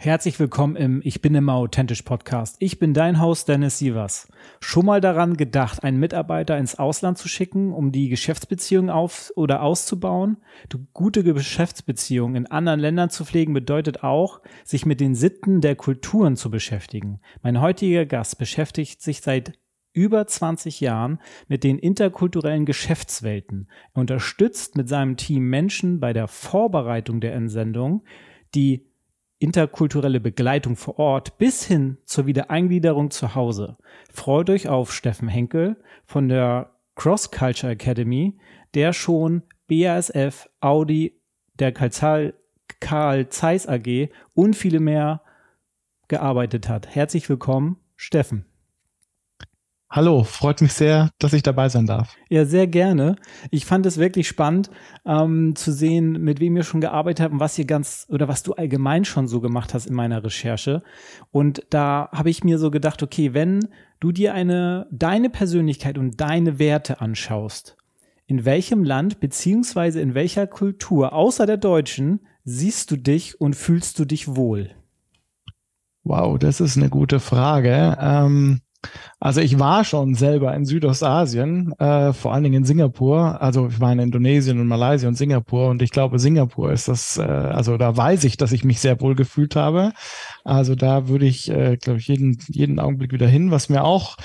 Herzlich 0.00 0.38
willkommen 0.38 0.76
im 0.76 1.00
Ich 1.02 1.22
bin 1.22 1.34
immer 1.34 1.54
authentisch 1.54 2.02
Podcast. 2.02 2.54
Ich 2.60 2.78
bin 2.78 2.94
dein 2.94 3.20
Host 3.20 3.48
Dennis 3.48 3.78
Sievers. 3.78 4.28
Schon 4.60 4.86
mal 4.86 5.00
daran 5.00 5.36
gedacht, 5.36 5.82
einen 5.82 5.98
Mitarbeiter 5.98 6.56
ins 6.56 6.78
Ausland 6.78 7.18
zu 7.18 7.26
schicken, 7.26 7.72
um 7.72 7.90
die 7.90 8.08
Geschäftsbeziehungen 8.08 8.90
auf 8.90 9.32
oder 9.34 9.60
auszubauen? 9.60 10.36
Du, 10.68 10.86
gute 10.92 11.24
Geschäftsbeziehungen 11.24 12.36
in 12.36 12.46
anderen 12.46 12.78
Ländern 12.78 13.10
zu 13.10 13.24
pflegen 13.24 13.52
bedeutet 13.52 14.04
auch, 14.04 14.40
sich 14.62 14.86
mit 14.86 15.00
den 15.00 15.16
Sitten 15.16 15.60
der 15.60 15.74
Kulturen 15.74 16.36
zu 16.36 16.48
beschäftigen. 16.48 17.18
Mein 17.42 17.60
heutiger 17.60 18.06
Gast 18.06 18.38
beschäftigt 18.38 19.02
sich 19.02 19.20
seit 19.20 19.58
über 19.92 20.28
20 20.28 20.78
Jahren 20.78 21.18
mit 21.48 21.64
den 21.64 21.76
interkulturellen 21.76 22.66
Geschäftswelten. 22.66 23.68
Er 23.94 24.02
unterstützt 24.02 24.76
mit 24.76 24.88
seinem 24.88 25.16
Team 25.16 25.50
Menschen 25.50 25.98
bei 25.98 26.12
der 26.12 26.28
Vorbereitung 26.28 27.20
der 27.20 27.34
Entsendung, 27.34 28.04
die 28.54 28.87
interkulturelle 29.38 30.20
Begleitung 30.20 30.76
vor 30.76 30.98
Ort 30.98 31.38
bis 31.38 31.64
hin 31.64 31.98
zur 32.04 32.26
Wiedereingliederung 32.26 33.10
zu 33.10 33.34
Hause. 33.34 33.76
Freut 34.12 34.50
euch 34.50 34.68
auf 34.68 34.92
Steffen 34.92 35.28
Henkel 35.28 35.76
von 36.04 36.28
der 36.28 36.70
Cross 36.96 37.30
Culture 37.30 37.72
Academy, 37.72 38.38
der 38.74 38.92
schon 38.92 39.42
BASF, 39.68 40.48
Audi, 40.60 41.20
der 41.58 41.72
Karl 41.72 43.28
Zeiss 43.28 43.66
AG 43.68 44.08
und 44.34 44.56
viele 44.56 44.80
mehr 44.80 45.22
gearbeitet 46.08 46.68
hat. 46.68 46.88
Herzlich 46.94 47.28
willkommen, 47.28 47.76
Steffen. 47.96 48.44
Hallo, 49.90 50.22
freut 50.22 50.60
mich 50.60 50.74
sehr, 50.74 51.10
dass 51.18 51.32
ich 51.32 51.42
dabei 51.42 51.70
sein 51.70 51.86
darf. 51.86 52.14
Ja, 52.28 52.44
sehr 52.44 52.66
gerne. 52.66 53.16
Ich 53.50 53.64
fand 53.64 53.86
es 53.86 53.96
wirklich 53.96 54.28
spannend 54.28 54.70
ähm, 55.06 55.56
zu 55.56 55.72
sehen, 55.72 56.22
mit 56.22 56.40
wem 56.40 56.58
ihr 56.58 56.62
schon 56.62 56.82
gearbeitet 56.82 57.24
habt 57.24 57.32
und 57.32 57.40
was 57.40 57.58
ihr 57.58 57.64
ganz 57.64 58.06
oder 58.10 58.28
was 58.28 58.42
du 58.42 58.52
allgemein 58.52 59.06
schon 59.06 59.28
so 59.28 59.40
gemacht 59.40 59.72
hast 59.72 59.86
in 59.86 59.94
meiner 59.94 60.22
Recherche. 60.22 60.82
Und 61.30 61.64
da 61.70 62.10
habe 62.12 62.28
ich 62.28 62.44
mir 62.44 62.58
so 62.58 62.70
gedacht, 62.70 63.02
okay, 63.02 63.32
wenn 63.32 63.68
du 63.98 64.12
dir 64.12 64.34
eine 64.34 64.86
deine 64.90 65.30
Persönlichkeit 65.30 65.96
und 65.96 66.20
deine 66.20 66.58
Werte 66.58 67.00
anschaust, 67.00 67.78
in 68.26 68.44
welchem 68.44 68.84
Land 68.84 69.20
beziehungsweise 69.20 70.02
in 70.02 70.12
welcher 70.12 70.46
Kultur 70.46 71.14
außer 71.14 71.46
der 71.46 71.56
deutschen 71.56 72.20
siehst 72.44 72.90
du 72.90 72.96
dich 72.96 73.40
und 73.40 73.56
fühlst 73.56 73.98
du 73.98 74.04
dich 74.04 74.36
wohl? 74.36 74.70
Wow, 76.04 76.38
das 76.38 76.60
ist 76.60 76.76
eine 76.76 76.90
gute 76.90 77.20
Frage. 77.20 77.96
Ähm 77.98 78.60
also 79.20 79.40
ich 79.40 79.58
war 79.58 79.84
schon 79.84 80.14
selber 80.14 80.54
in 80.54 80.64
Südostasien, 80.64 81.72
äh, 81.78 82.12
vor 82.12 82.32
allen 82.32 82.44
Dingen 82.44 82.58
in 82.58 82.64
Singapur. 82.64 83.40
Also 83.42 83.66
ich 83.68 83.80
war 83.80 83.92
in 83.92 83.98
Indonesien 83.98 84.60
und 84.60 84.68
Malaysia 84.68 85.08
und 85.08 85.16
Singapur 85.16 85.68
und 85.68 85.82
ich 85.82 85.90
glaube, 85.90 86.18
Singapur 86.18 86.72
ist 86.72 86.88
das, 86.88 87.18
äh, 87.18 87.22
also 87.22 87.76
da 87.76 87.96
weiß 87.96 88.24
ich, 88.24 88.36
dass 88.36 88.52
ich 88.52 88.64
mich 88.64 88.80
sehr 88.80 89.00
wohl 89.00 89.16
gefühlt 89.16 89.56
habe. 89.56 89.92
Also 90.44 90.74
da 90.76 91.08
würde 91.08 91.26
ich, 91.26 91.50
äh, 91.50 91.76
glaube 91.76 91.98
ich, 91.98 92.08
jeden, 92.08 92.38
jeden 92.48 92.78
Augenblick 92.78 93.12
wieder 93.12 93.26
hin. 93.26 93.50
Was 93.50 93.68
mir 93.68 93.82
auch 93.82 94.16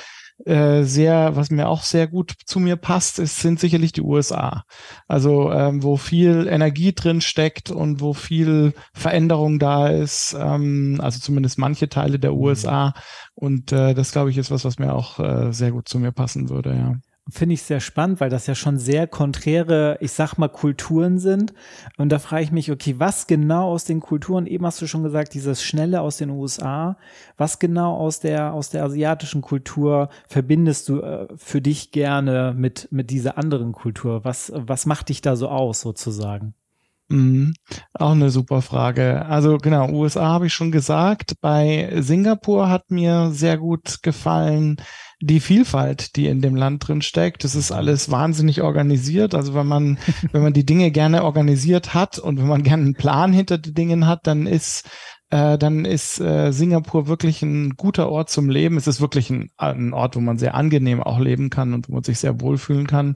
äh, 0.46 0.84
sehr, 0.84 1.36
was 1.36 1.52
mir 1.52 1.70
auch 1.70 1.84
sehr 1.84 2.08
gut 2.08 2.34
zu 2.46 2.60
mir 2.60 2.76
passt, 2.76 3.20
ist, 3.20 3.40
sind 3.40 3.60
sicherlich 3.60 3.92
die 3.94 4.02
USA. 4.02 4.64
Also 5.08 5.52
ähm, 5.52 5.84
wo 5.84 5.96
viel 5.96 6.48
Energie 6.50 6.94
drin 6.94 7.22
steckt 7.22 7.72
und 7.72 8.02
wo 8.02 8.14
viel 8.14 8.74
Veränderung 8.94 9.60
da 9.60 9.88
ist, 9.88 10.36
ähm, 10.38 11.00
also 11.02 11.20
zumindest 11.20 11.58
manche 11.60 11.88
Teile 11.88 12.20
der 12.20 12.34
USA. 12.34 12.94
Und 13.36 13.72
äh, 13.72 13.94
das, 13.94 14.12
glaube 14.12 14.30
ich, 14.30 14.38
ist 14.38 14.52
was, 14.52 14.66
was 14.66 14.80
mir 14.80 14.94
auch 14.94 15.20
äh, 15.20 15.52
sehr 15.52 15.72
gut 15.72 15.88
zu 15.88 16.00
mir 16.00 16.12
passen 16.12 16.50
würde, 16.50 16.76
ja. 16.76 16.96
Finde 17.30 17.54
ich 17.54 17.64
sehr 17.64 17.80
spannend, 17.80 18.20
weil 18.20 18.30
das 18.30 18.48
ja 18.48 18.56
schon 18.56 18.78
sehr 18.78 19.08
konträre, 19.08 19.98
ich 20.02 20.12
sag 20.12 20.38
mal, 20.38 20.50
Kulturen 20.50 21.20
sind. 21.20 21.54
Und 21.98 22.10
da 22.10 22.20
frage 22.20 22.44
ich 22.44 22.52
mich, 22.52 22.70
okay, 22.70 22.96
was 22.98 23.28
genau 23.28 23.70
aus 23.72 23.86
den 23.86 24.02
Kulturen, 24.02 24.46
eben 24.46 24.66
hast 24.66 24.82
du 24.82 24.88
schon 24.88 25.04
gesagt, 25.04 25.34
dieses 25.34 25.64
Schnelle 25.64 26.02
aus 26.02 26.18
den 26.18 26.32
USA, 26.32 26.98
was 27.38 27.60
genau 27.60 27.96
aus 27.96 28.20
der, 28.20 28.54
aus 28.54 28.72
der 28.72 28.84
asiatischen 28.84 29.42
Kultur 29.42 30.10
verbindest 30.28 30.90
du 30.90 31.00
äh, 31.00 31.28
für 31.38 31.62
dich 31.62 31.92
gerne 31.92 32.54
mit, 32.58 32.90
mit 32.92 33.10
dieser 33.10 33.38
anderen 33.38 33.72
Kultur? 33.72 34.26
Was, 34.26 34.52
was 34.54 34.86
macht 34.86 35.08
dich 35.08 35.22
da 35.22 35.38
so 35.38 35.48
aus, 35.48 35.80
sozusagen? 35.80 36.56
Mhm. 37.10 37.54
Auch 37.94 38.12
eine 38.12 38.30
super 38.30 38.62
Frage. 38.62 39.26
Also 39.26 39.58
genau, 39.58 39.90
USA 39.90 40.26
habe 40.26 40.48
ich 40.48 40.54
schon 40.54 40.72
gesagt. 40.72 41.34
Bei 41.42 41.94
Singapur 42.00 42.70
hat 42.70 42.92
mir 42.92 43.32
sehr 43.32 43.58
gut 43.58 44.02
gefallen 44.02 44.78
die 45.24 45.40
Vielfalt, 45.40 46.18
die 46.18 46.28
in 46.28 46.42
dem 46.42 46.56
Land 46.56 46.86
drin 46.86 47.02
steckt. 47.02 47.46
Das 47.46 47.56
ist 47.56 47.72
alles 47.72 48.12
wahnsinnig 48.12 48.62
organisiert. 48.62 49.34
Also 49.34 49.54
wenn 49.54 49.68
man, 49.68 49.98
wenn 50.34 50.44
man 50.44 50.54
die 50.54 50.66
Dinge 50.66 50.92
gerne 50.92 51.24
organisiert 51.24 51.94
hat 51.94 52.20
und 52.20 52.40
wenn 52.40 52.48
man 52.48 52.64
gerne 52.64 52.84
einen 52.84 52.96
Plan 52.96 53.32
hinter 53.32 53.58
den 53.58 53.74
Dingen 53.74 54.06
hat, 54.06 54.28
dann 54.28 54.48
ist 54.48 54.90
äh, 55.30 55.58
dann 55.58 55.86
ist 55.86 56.20
äh, 56.20 56.52
Singapur 56.52 57.08
wirklich 57.08 57.42
ein 57.42 57.72
guter 57.72 58.10
Ort 58.10 58.30
zum 58.30 58.50
Leben. 58.50 58.78
Es 58.78 58.86
ist 58.86 59.02
wirklich 59.02 59.32
ein, 59.32 59.50
ein, 59.58 59.94
Ort, 59.94 60.16
wo 60.16 60.20
man 60.20 60.38
sehr 60.38 60.54
angenehm 60.54 61.02
auch 61.02 61.20
leben 61.20 61.50
kann 61.50 61.74
und 61.74 61.90
wo 61.90 61.94
man 61.94 62.04
sich 62.04 62.20
sehr 62.20 62.40
wohlfühlen 62.40 62.86
kann, 62.86 63.16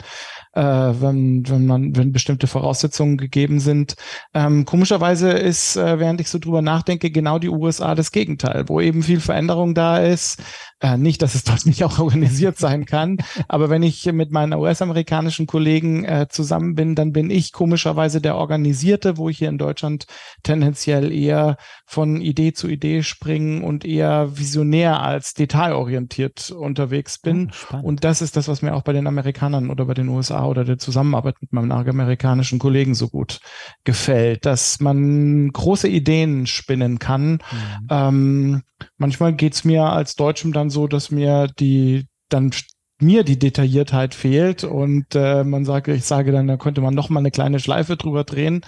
äh, 0.58 1.02
wenn, 1.02 1.48
wenn 1.48 1.68
man, 1.68 1.96
wenn 1.96 2.12
bestimmte 2.12 2.48
Voraussetzungen 2.48 3.18
gegeben 3.18 3.60
sind. 3.60 3.96
Ähm, 4.34 4.66
komischerweise 4.66 5.30
ist, 5.30 5.76
äh, 5.76 6.00
während 6.00 6.20
ich 6.20 6.30
so 6.30 6.40
drüber 6.40 6.64
nachdenke, 6.64 7.12
genau 7.12 7.38
die 7.38 7.50
USA 7.50 7.94
das 7.94 8.12
Gegenteil, 8.12 8.68
wo 8.68 8.82
eben 8.82 9.04
viel 9.04 9.20
Veränderung 9.20 9.76
da 9.76 10.00
ist, 10.00 10.42
äh, 10.80 10.98
nicht, 10.98 11.22
dass 11.22 11.36
es 11.36 11.44
dort 11.44 11.66
nicht 11.68 11.84
auch 11.84 12.00
organisiert 12.00 12.58
sein 12.58 12.86
kann, 12.86 13.18
aber 13.48 13.70
wenn 13.70 13.84
ich 13.84 14.12
mit 14.12 14.32
meinen 14.32 14.54
US-amerikanischen 14.54 15.46
Kollegen 15.46 16.04
äh, 16.06 16.28
zusammen 16.28 16.74
bin, 16.74 16.96
dann 16.96 17.14
bin 17.14 17.30
ich 17.30 17.52
komischerweise 17.52 18.20
der 18.20 18.36
Organisierte, 18.36 19.18
wo 19.18 19.30
ich 19.30 19.38
hier 19.38 19.50
in 19.50 19.60
Deutschland 19.60 20.08
tendenziell 20.42 21.12
eher 21.12 21.58
von 21.86 22.20
Idee 22.22 22.54
zu 22.54 22.68
Idee 22.68 23.04
springen 23.04 23.64
und 23.64 23.86
eher 23.86 24.38
visionär 24.38 25.02
als 25.02 25.36
detailorientiert 25.36 26.50
unterwegs 26.50 27.20
bin. 27.20 27.52
Oh, 27.72 27.78
und 27.82 28.04
das 28.04 28.22
ist 28.22 28.36
das, 28.38 28.48
was 28.48 28.64
mir 28.64 28.74
auch 28.74 28.84
bei 28.84 28.94
den 28.94 29.08
Amerikanern 29.08 29.70
oder 29.70 29.86
bei 29.86 29.94
den 29.94 30.08
USA 30.08 30.47
oder 30.48 30.66
der 30.66 30.78
Zusammenarbeit 30.78 31.36
mit 31.42 31.54
meinen 31.54 31.72
amerikanischen 31.72 32.60
Kollegen 32.60 32.96
so 32.96 33.10
gut 33.10 33.40
gefällt, 33.84 34.46
dass 34.46 34.80
man 34.80 35.50
große 35.52 35.88
Ideen 35.88 36.48
spinnen 36.48 37.00
kann. 37.00 37.34
Mhm. 37.34 37.88
Ähm, 37.90 38.62
manchmal 38.98 39.34
geht's 39.34 39.64
mir 39.64 39.84
als 39.86 40.16
Deutschem 40.16 40.54
dann 40.54 40.70
so, 40.70 40.88
dass 40.88 41.12
mir 41.12 41.48
die 41.48 42.08
dann 42.30 42.52
mir 43.00 43.24
die 43.24 43.38
Detailliertheit 43.38 44.16
fehlt 44.16 44.64
und 44.64 45.14
äh, 45.14 45.44
man 45.44 45.66
sagt, 45.66 45.88
ich 45.88 46.06
sage 46.06 46.32
dann, 46.32 46.48
da 46.48 46.58
könnte 46.58 46.82
man 46.82 46.96
noch 46.96 47.10
mal 47.10 47.20
eine 47.20 47.32
kleine 47.32 47.60
Schleife 47.60 47.96
drüber 47.96 48.24
drehen. 48.24 48.62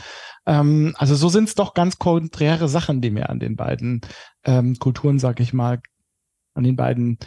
Ähm, 0.46 0.94
also 0.98 1.16
so 1.16 1.30
sind 1.30 1.46
es 1.46 1.56
doch 1.56 1.74
ganz 1.74 1.98
konträre 1.98 2.70
Sachen, 2.70 3.02
die 3.02 3.10
mir 3.10 3.30
an 3.30 3.40
den 3.40 3.56
beiden 3.56 4.02
ähm, 4.44 4.78
Kulturen, 4.78 5.18
sag 5.18 5.40
ich 5.40 5.52
mal, 5.52 5.80
an 6.54 6.64
den 6.64 6.76
beiden 6.76 7.18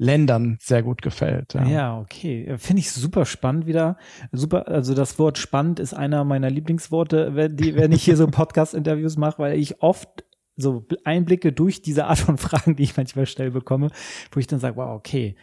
Ländern 0.00 0.56
sehr 0.62 0.82
gut 0.82 1.02
gefällt. 1.02 1.52
Ja, 1.52 1.64
ja 1.66 1.98
okay. 2.00 2.56
Finde 2.56 2.80
ich 2.80 2.90
super 2.90 3.26
spannend 3.26 3.66
wieder. 3.66 3.98
Super, 4.32 4.66
also 4.66 4.94
das 4.94 5.18
Wort 5.18 5.36
spannend 5.36 5.78
ist 5.78 5.92
einer 5.92 6.24
meiner 6.24 6.48
Lieblingsworte, 6.48 7.34
wenn, 7.34 7.54
die, 7.54 7.76
wenn 7.76 7.92
ich 7.92 8.02
hier 8.02 8.16
so 8.16 8.26
Podcast-Interviews 8.30 9.18
mache, 9.18 9.38
weil 9.38 9.58
ich 9.58 9.82
oft 9.82 10.24
so 10.56 10.86
Einblicke 11.04 11.52
durch 11.52 11.82
diese 11.82 12.06
Art 12.06 12.18
von 12.18 12.38
Fragen, 12.38 12.76
die 12.76 12.82
ich 12.82 12.96
manchmal 12.96 13.26
stelle 13.26 13.50
bekomme, 13.50 13.90
wo 14.32 14.40
ich 14.40 14.46
dann 14.46 14.58
sage, 14.58 14.76
wow, 14.76 14.96
okay, 14.96 15.36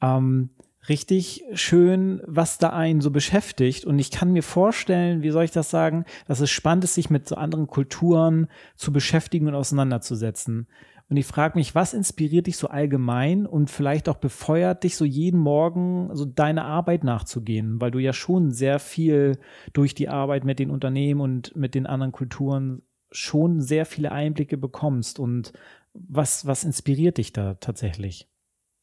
ähm, 0.00 0.50
richtig 0.88 1.44
schön, 1.54 2.20
was 2.26 2.58
da 2.58 2.70
einen 2.70 3.02
so 3.02 3.12
beschäftigt. 3.12 3.84
Und 3.84 4.00
ich 4.00 4.10
kann 4.10 4.32
mir 4.32 4.42
vorstellen, 4.42 5.22
wie 5.22 5.30
soll 5.30 5.44
ich 5.44 5.52
das 5.52 5.70
sagen, 5.70 6.06
dass 6.26 6.40
es 6.40 6.50
spannend 6.50 6.82
ist, 6.82 6.94
sich 6.94 7.08
mit 7.08 7.28
so 7.28 7.36
anderen 7.36 7.68
Kulturen 7.68 8.48
zu 8.74 8.92
beschäftigen 8.92 9.46
und 9.46 9.54
auseinanderzusetzen. 9.54 10.66
Und 11.12 11.18
ich 11.18 11.26
frage 11.26 11.58
mich, 11.58 11.74
was 11.74 11.92
inspiriert 11.92 12.46
dich 12.46 12.56
so 12.56 12.68
allgemein 12.68 13.44
und 13.44 13.68
vielleicht 13.68 14.08
auch 14.08 14.16
befeuert 14.16 14.82
dich 14.82 14.96
so 14.96 15.04
jeden 15.04 15.38
Morgen 15.38 16.08
so 16.16 16.24
deine 16.24 16.64
Arbeit 16.64 17.04
nachzugehen, 17.04 17.82
weil 17.82 17.90
du 17.90 17.98
ja 17.98 18.14
schon 18.14 18.50
sehr 18.50 18.78
viel 18.78 19.36
durch 19.74 19.94
die 19.94 20.08
Arbeit 20.08 20.44
mit 20.44 20.58
den 20.58 20.70
Unternehmen 20.70 21.20
und 21.20 21.54
mit 21.54 21.74
den 21.74 21.86
anderen 21.86 22.12
Kulturen 22.12 22.80
schon 23.10 23.60
sehr 23.60 23.84
viele 23.84 24.10
Einblicke 24.10 24.56
bekommst. 24.56 25.18
Und 25.18 25.52
was, 25.92 26.46
was 26.46 26.64
inspiriert 26.64 27.18
dich 27.18 27.34
da 27.34 27.56
tatsächlich? 27.60 28.26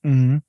Mhm. 0.03 0.43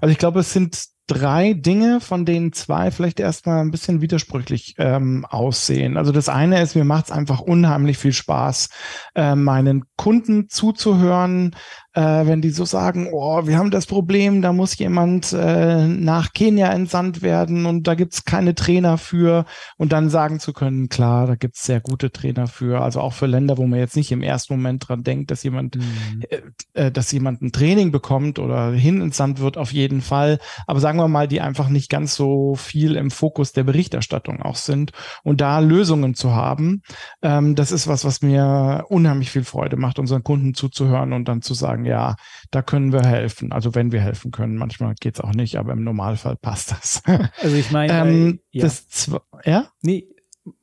Also 0.00 0.10
ich 0.10 0.16
glaube, 0.16 0.40
es 0.40 0.54
sind 0.54 0.88
drei 1.08 1.54
Dinge, 1.54 2.00
von 2.00 2.24
denen 2.24 2.52
zwei 2.52 2.92
vielleicht 2.92 3.18
erstmal 3.18 3.60
ein 3.60 3.72
bisschen 3.72 4.00
widersprüchlich 4.00 4.76
ähm, 4.78 5.24
aussehen. 5.28 5.96
Also 5.96 6.12
das 6.12 6.28
eine 6.28 6.62
ist, 6.62 6.76
mir 6.76 6.84
macht 6.84 7.06
es 7.06 7.10
einfach 7.10 7.40
unheimlich 7.40 7.98
viel 7.98 8.12
Spaß, 8.12 8.68
äh, 9.16 9.34
meinen 9.34 9.84
Kunden 9.96 10.48
zuzuhören, 10.48 11.56
äh, 11.98 12.26
wenn 12.28 12.40
die 12.40 12.50
so 12.50 12.64
sagen, 12.64 13.08
oh, 13.12 13.48
wir 13.48 13.58
haben 13.58 13.72
das 13.72 13.86
Problem, 13.86 14.40
da 14.40 14.52
muss 14.52 14.78
jemand 14.78 15.32
äh, 15.32 15.84
nach 15.84 16.32
Kenia 16.32 16.68
entsandt 16.68 17.22
werden 17.22 17.66
und 17.66 17.88
da 17.88 17.96
gibt's 17.96 18.24
keine 18.24 18.54
Trainer 18.54 18.98
für 18.98 19.46
und 19.78 19.90
dann 19.90 20.08
sagen 20.08 20.38
zu 20.38 20.52
können, 20.52 20.88
klar, 20.88 21.26
da 21.26 21.34
gibt's 21.34 21.66
sehr 21.66 21.80
gute 21.80 22.12
Trainer 22.12 22.46
für, 22.46 22.82
also 22.82 23.00
auch 23.00 23.14
für 23.14 23.26
Länder, 23.26 23.58
wo 23.58 23.66
man 23.66 23.80
jetzt 23.80 23.96
nicht 23.96 24.12
im 24.12 24.22
ersten 24.22 24.54
Moment 24.54 24.88
dran 24.88 25.02
denkt, 25.02 25.32
dass 25.32 25.42
jemand, 25.42 25.74
mhm. 25.74 26.22
äh, 26.28 26.86
äh 26.86 26.92
dass 26.92 27.10
jemand 27.10 27.42
ein 27.42 27.50
Training 27.50 27.90
bekommt 27.90 28.38
oder 28.38 28.70
hin 28.70 29.00
entsandt 29.00 29.40
wird, 29.40 29.56
auf 29.56 29.72
jeden 29.72 30.00
Fall. 30.00 30.38
Aber 30.68 30.78
sagen 30.78 31.00
wir 31.00 31.08
mal, 31.08 31.26
die 31.26 31.40
einfach 31.40 31.68
nicht 31.68 31.90
ganz 31.90 32.14
so 32.14 32.54
viel 32.54 32.94
im 32.94 33.10
Fokus 33.10 33.52
der 33.52 33.64
Berichterstattung 33.64 34.40
auch 34.40 34.56
sind 34.56 34.92
und 35.24 35.40
da 35.40 35.58
Lösungen 35.58 36.14
zu 36.14 36.32
haben, 36.32 36.82
ähm, 37.22 37.56
das 37.56 37.72
ist 37.72 37.88
was, 37.88 38.04
was 38.04 38.22
mir 38.22 38.84
unheimlich 38.88 39.32
viel 39.32 39.42
Freude 39.42 39.76
macht, 39.76 39.98
unseren 39.98 40.22
Kunden 40.22 40.54
zuzuhören 40.54 41.12
und 41.12 41.26
dann 41.26 41.42
zu 41.42 41.54
sagen, 41.54 41.87
ja, 41.88 42.16
da 42.50 42.62
können 42.62 42.92
wir 42.92 43.02
helfen. 43.02 43.50
Also 43.50 43.74
wenn 43.74 43.90
wir 43.92 44.00
helfen 44.00 44.30
können, 44.30 44.56
manchmal 44.56 44.94
geht's 44.94 45.20
auch 45.20 45.32
nicht, 45.32 45.56
aber 45.56 45.72
im 45.72 45.82
Normalfall 45.82 46.36
passt 46.36 46.72
das. 46.72 47.02
Also 47.40 47.56
ich 47.56 47.70
meine, 47.70 47.92
ähm, 47.92 48.40
ja. 48.50 48.64
das 48.64 49.10
ja? 49.44 49.66
Nee, 49.82 50.08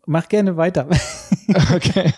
mach 0.05 0.29
gerne 0.29 0.57
weiter. 0.57 0.87
okay. 1.73 2.13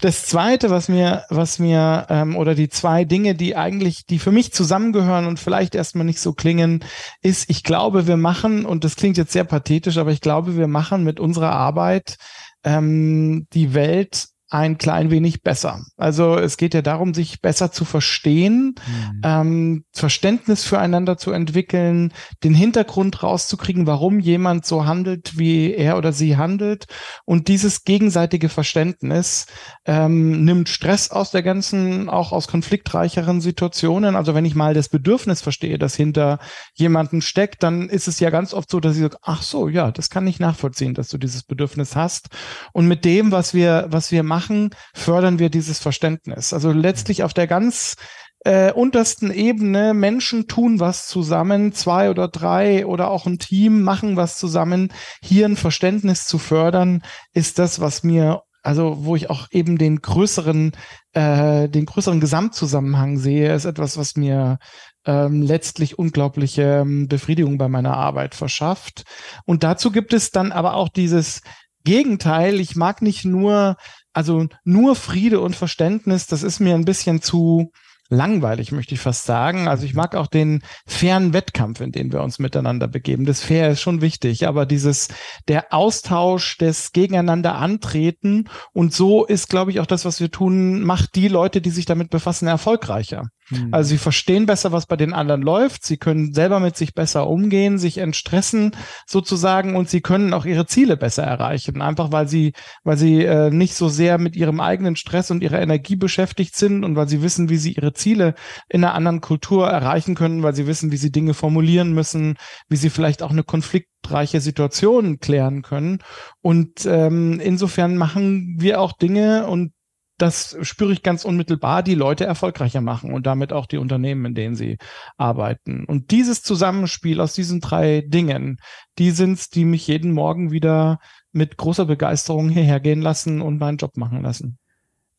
Das 0.00 0.26
zweite, 0.26 0.70
was 0.70 0.88
mir, 0.88 1.24
was 1.28 1.58
mir, 1.58 2.06
ähm, 2.08 2.36
oder 2.36 2.54
die 2.54 2.68
zwei 2.68 3.04
Dinge, 3.04 3.34
die 3.34 3.56
eigentlich, 3.56 4.06
die 4.06 4.18
für 4.18 4.32
mich 4.32 4.52
zusammengehören 4.52 5.26
und 5.26 5.38
vielleicht 5.38 5.74
erstmal 5.74 6.06
nicht 6.06 6.20
so 6.20 6.32
klingen, 6.32 6.84
ist, 7.22 7.50
ich 7.50 7.62
glaube, 7.62 8.06
wir 8.06 8.16
machen, 8.16 8.64
und 8.64 8.84
das 8.84 8.96
klingt 8.96 9.16
jetzt 9.16 9.32
sehr 9.32 9.44
pathetisch, 9.44 9.98
aber 9.98 10.12
ich 10.12 10.20
glaube, 10.20 10.56
wir 10.56 10.68
machen 10.68 11.04
mit 11.04 11.20
unserer 11.20 11.52
Arbeit 11.52 12.16
ähm, 12.64 13.46
die 13.52 13.74
Welt 13.74 14.28
ein 14.50 14.78
klein 14.78 15.10
wenig 15.10 15.42
besser. 15.42 15.84
Also 15.96 16.36
es 16.36 16.56
geht 16.56 16.74
ja 16.74 16.82
darum, 16.82 17.14
sich 17.14 17.40
besser 17.40 17.70
zu 17.70 17.84
verstehen, 17.84 18.74
mhm. 18.86 19.20
ähm, 19.22 19.84
Verständnis 19.92 20.64
füreinander 20.64 21.16
zu 21.16 21.30
entwickeln, 21.30 22.12
den 22.42 22.54
Hintergrund 22.54 23.22
rauszukriegen, 23.22 23.86
warum 23.86 24.18
jemand 24.18 24.66
so 24.66 24.86
handelt, 24.86 25.38
wie 25.38 25.72
er 25.72 25.96
oder 25.96 26.12
sie 26.12 26.36
handelt. 26.36 26.86
Und 27.24 27.46
dieses 27.46 27.84
gegenseitige 27.84 28.48
Verständnis 28.48 29.46
ähm, 29.84 30.44
nimmt 30.44 30.68
Stress 30.68 31.12
aus 31.12 31.30
der 31.30 31.42
ganzen, 31.42 32.08
auch 32.08 32.32
aus 32.32 32.48
konfliktreicheren 32.48 33.40
Situationen. 33.40 34.16
Also 34.16 34.34
wenn 34.34 34.44
ich 34.44 34.56
mal 34.56 34.74
das 34.74 34.88
Bedürfnis 34.88 35.42
verstehe, 35.42 35.78
das 35.78 35.94
hinter 35.94 36.40
jemanden 36.74 37.22
steckt, 37.22 37.62
dann 37.62 37.88
ist 37.88 38.08
es 38.08 38.18
ja 38.18 38.30
ganz 38.30 38.52
oft 38.52 38.68
so, 38.68 38.80
dass 38.80 38.96
ich 38.96 39.02
sage, 39.02 39.18
ach 39.22 39.42
so, 39.42 39.68
ja, 39.68 39.92
das 39.92 40.10
kann 40.10 40.26
ich 40.26 40.40
nachvollziehen, 40.40 40.94
dass 40.94 41.08
du 41.08 41.18
dieses 41.18 41.44
Bedürfnis 41.44 41.94
hast. 41.94 42.30
Und 42.72 42.88
mit 42.88 43.04
dem, 43.04 43.30
was 43.30 43.54
wir, 43.54 43.86
was 43.90 44.10
wir 44.10 44.24
machen, 44.24 44.39
machen, 44.40 44.70
fördern 44.94 45.38
wir 45.38 45.50
dieses 45.50 45.78
Verständnis. 45.78 46.54
Also 46.54 46.72
letztlich 46.72 47.22
auf 47.22 47.34
der 47.34 47.46
ganz 47.46 47.96
äh, 48.44 48.72
untersten 48.72 49.30
Ebene, 49.30 49.92
Menschen 49.92 50.48
tun 50.48 50.80
was 50.80 51.06
zusammen, 51.06 51.72
zwei 51.74 52.08
oder 52.08 52.26
drei 52.26 52.86
oder 52.86 53.10
auch 53.10 53.26
ein 53.26 53.38
Team 53.38 53.82
machen 53.82 54.16
was 54.16 54.38
zusammen. 54.38 54.92
Hier 55.22 55.46
ein 55.46 55.56
Verständnis 55.56 56.24
zu 56.24 56.38
fördern, 56.38 57.02
ist 57.34 57.58
das, 57.58 57.80
was 57.80 58.02
mir 58.02 58.42
also 58.62 59.06
wo 59.06 59.16
ich 59.16 59.30
auch 59.30 59.46
eben 59.52 59.78
den 59.78 60.02
größeren, 60.02 60.72
äh, 61.14 61.66
den 61.70 61.86
größeren 61.86 62.20
Gesamtzusammenhang 62.20 63.16
sehe, 63.16 63.54
ist 63.54 63.64
etwas, 63.64 63.96
was 63.96 64.16
mir 64.16 64.58
ähm, 65.06 65.40
letztlich 65.40 65.98
unglaubliche 65.98 66.82
ähm, 66.82 67.08
Befriedigung 67.08 67.56
bei 67.56 67.68
meiner 67.68 67.96
Arbeit 67.96 68.34
verschafft. 68.34 69.04
Und 69.46 69.62
dazu 69.62 69.90
gibt 69.90 70.12
es 70.12 70.30
dann 70.30 70.52
aber 70.52 70.74
auch 70.74 70.90
dieses 70.90 71.40
Gegenteil. 71.84 72.60
Ich 72.60 72.76
mag 72.76 73.02
nicht 73.02 73.24
nur 73.24 73.76
also 74.12 74.46
nur 74.64 74.96
Friede 74.96 75.40
und 75.40 75.56
Verständnis, 75.56 76.26
das 76.26 76.42
ist 76.42 76.60
mir 76.60 76.74
ein 76.74 76.84
bisschen 76.84 77.22
zu 77.22 77.70
langweilig, 78.10 78.72
möchte 78.72 78.94
ich 78.94 79.00
fast 79.00 79.24
sagen. 79.24 79.68
Also 79.68 79.86
ich 79.86 79.94
mag 79.94 80.16
auch 80.16 80.26
den 80.26 80.62
fairen 80.86 81.32
Wettkampf, 81.32 81.80
in 81.80 81.92
den 81.92 82.12
wir 82.12 82.22
uns 82.22 82.38
miteinander 82.38 82.88
begeben. 82.88 83.24
Das 83.24 83.40
Fair 83.40 83.70
ist 83.70 83.80
schon 83.80 84.00
wichtig, 84.00 84.46
aber 84.46 84.66
dieses, 84.66 85.08
der 85.48 85.72
Austausch 85.72 86.58
des 86.58 86.92
Gegeneinander 86.92 87.54
antreten 87.54 88.48
und 88.72 88.92
so 88.92 89.24
ist, 89.24 89.48
glaube 89.48 89.70
ich, 89.70 89.80
auch 89.80 89.86
das, 89.86 90.04
was 90.04 90.20
wir 90.20 90.30
tun, 90.30 90.82
macht 90.82 91.14
die 91.14 91.28
Leute, 91.28 91.60
die 91.60 91.70
sich 91.70 91.86
damit 91.86 92.10
befassen, 92.10 92.48
erfolgreicher. 92.48 93.28
Mhm. 93.50 93.68
Also 93.72 93.90
sie 93.90 93.98
verstehen 93.98 94.46
besser, 94.46 94.72
was 94.72 94.86
bei 94.86 94.96
den 94.96 95.12
anderen 95.12 95.42
läuft. 95.42 95.84
Sie 95.84 95.96
können 95.96 96.32
selber 96.32 96.60
mit 96.60 96.76
sich 96.76 96.94
besser 96.94 97.26
umgehen, 97.26 97.78
sich 97.78 97.98
entstressen 97.98 98.72
sozusagen 99.06 99.76
und 99.76 99.88
sie 99.90 100.00
können 100.00 100.32
auch 100.32 100.44
ihre 100.44 100.66
Ziele 100.66 100.96
besser 100.96 101.24
erreichen. 101.24 101.82
Einfach 101.82 102.12
weil 102.12 102.28
sie, 102.28 102.52
weil 102.84 102.96
sie 102.96 103.24
äh, 103.24 103.50
nicht 103.50 103.74
so 103.74 103.88
sehr 103.88 104.18
mit 104.18 104.36
ihrem 104.36 104.60
eigenen 104.60 104.96
Stress 104.96 105.30
und 105.30 105.42
ihrer 105.42 105.60
Energie 105.60 105.96
beschäftigt 105.96 106.56
sind 106.56 106.84
und 106.84 106.96
weil 106.96 107.08
sie 107.08 107.22
wissen, 107.22 107.48
wie 107.48 107.56
sie 107.56 107.72
ihre 107.72 107.92
Ziele 107.92 108.34
in 108.68 108.84
einer 108.84 108.94
anderen 108.94 109.20
Kultur 109.20 109.68
erreichen 109.68 110.14
können, 110.14 110.42
weil 110.42 110.54
sie 110.54 110.66
wissen, 110.66 110.92
wie 110.92 110.96
sie 110.96 111.12
Dinge 111.12 111.34
formulieren 111.34 111.92
müssen, 111.92 112.36
wie 112.68 112.76
sie 112.76 112.90
vielleicht 112.90 113.22
auch 113.22 113.30
eine 113.30 113.44
konfliktreiche 113.44 114.40
Situation 114.40 115.18
klären 115.18 115.62
können. 115.62 115.98
Und 116.40 116.86
ähm, 116.86 117.40
insofern 117.40 117.96
machen 117.96 118.56
wir 118.58 118.80
auch 118.80 118.92
Dinge 118.92 119.46
und 119.46 119.72
das 120.20 120.56
spüre 120.62 120.92
ich 120.92 121.02
ganz 121.02 121.24
unmittelbar, 121.24 121.82
die 121.82 121.94
Leute 121.94 122.24
erfolgreicher 122.24 122.80
machen 122.80 123.12
und 123.12 123.26
damit 123.26 123.52
auch 123.52 123.66
die 123.66 123.78
Unternehmen, 123.78 124.26
in 124.26 124.34
denen 124.34 124.54
sie 124.54 124.76
arbeiten. 125.16 125.84
Und 125.86 126.10
dieses 126.10 126.42
Zusammenspiel 126.42 127.20
aus 127.20 127.32
diesen 127.32 127.60
drei 127.60 128.02
Dingen, 128.02 128.58
die 128.98 129.12
sind's, 129.12 129.48
die 129.48 129.64
mich 129.64 129.86
jeden 129.86 130.12
Morgen 130.12 130.50
wieder 130.50 130.98
mit 131.32 131.56
großer 131.56 131.86
Begeisterung 131.86 132.50
hierher 132.50 132.80
gehen 132.80 133.00
lassen 133.00 133.40
und 133.40 133.58
meinen 133.58 133.78
Job 133.78 133.96
machen 133.96 134.22
lassen. 134.22 134.58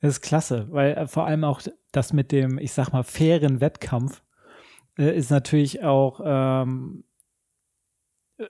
Das 0.02 0.16
ist 0.16 0.22
klasse, 0.22 0.68
weil 0.70 0.94
äh, 0.94 1.08
vor 1.08 1.26
allem 1.26 1.44
auch 1.44 1.62
das 1.92 2.14
mit 2.14 2.32
dem, 2.32 2.58
ich 2.58 2.74
sag 2.74 2.92
mal, 2.92 3.04
fairen 3.04 3.62
Wettkampf 3.62 4.22
äh, 4.98 5.16
ist 5.16 5.32
natürlich 5.32 5.84
auch 5.84 6.22
ähm, 6.24 7.04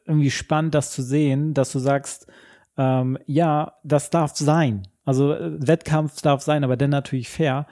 irgendwie 0.05 0.31
spannend, 0.31 0.75
das 0.75 0.91
zu 0.91 1.01
sehen, 1.01 1.53
dass 1.53 1.71
du 1.71 1.79
sagst, 1.79 2.27
ähm, 2.77 3.17
ja, 3.25 3.73
das 3.83 4.09
darf 4.09 4.35
sein. 4.35 4.87
Also 5.03 5.33
äh, 5.33 5.67
Wettkampf 5.67 6.21
darf 6.21 6.41
sein, 6.41 6.63
aber 6.63 6.77
dann 6.77 6.91
natürlich 6.91 7.29
fair. 7.29 7.67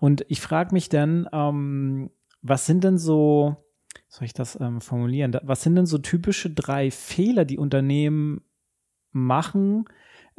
Und 0.00 0.24
ich 0.28 0.40
frage 0.40 0.72
mich 0.72 0.88
dann, 0.88 1.28
ähm, 1.32 2.10
was 2.42 2.66
sind 2.66 2.84
denn 2.84 2.98
so, 2.98 3.56
soll 4.08 4.24
ich 4.24 4.32
das 4.32 4.58
ähm, 4.60 4.80
formulieren? 4.80 5.36
Was 5.42 5.62
sind 5.62 5.76
denn 5.76 5.86
so 5.86 5.98
typische 5.98 6.50
drei 6.50 6.90
Fehler, 6.90 7.44
die 7.44 7.58
Unternehmen 7.58 8.42
machen? 9.12 9.84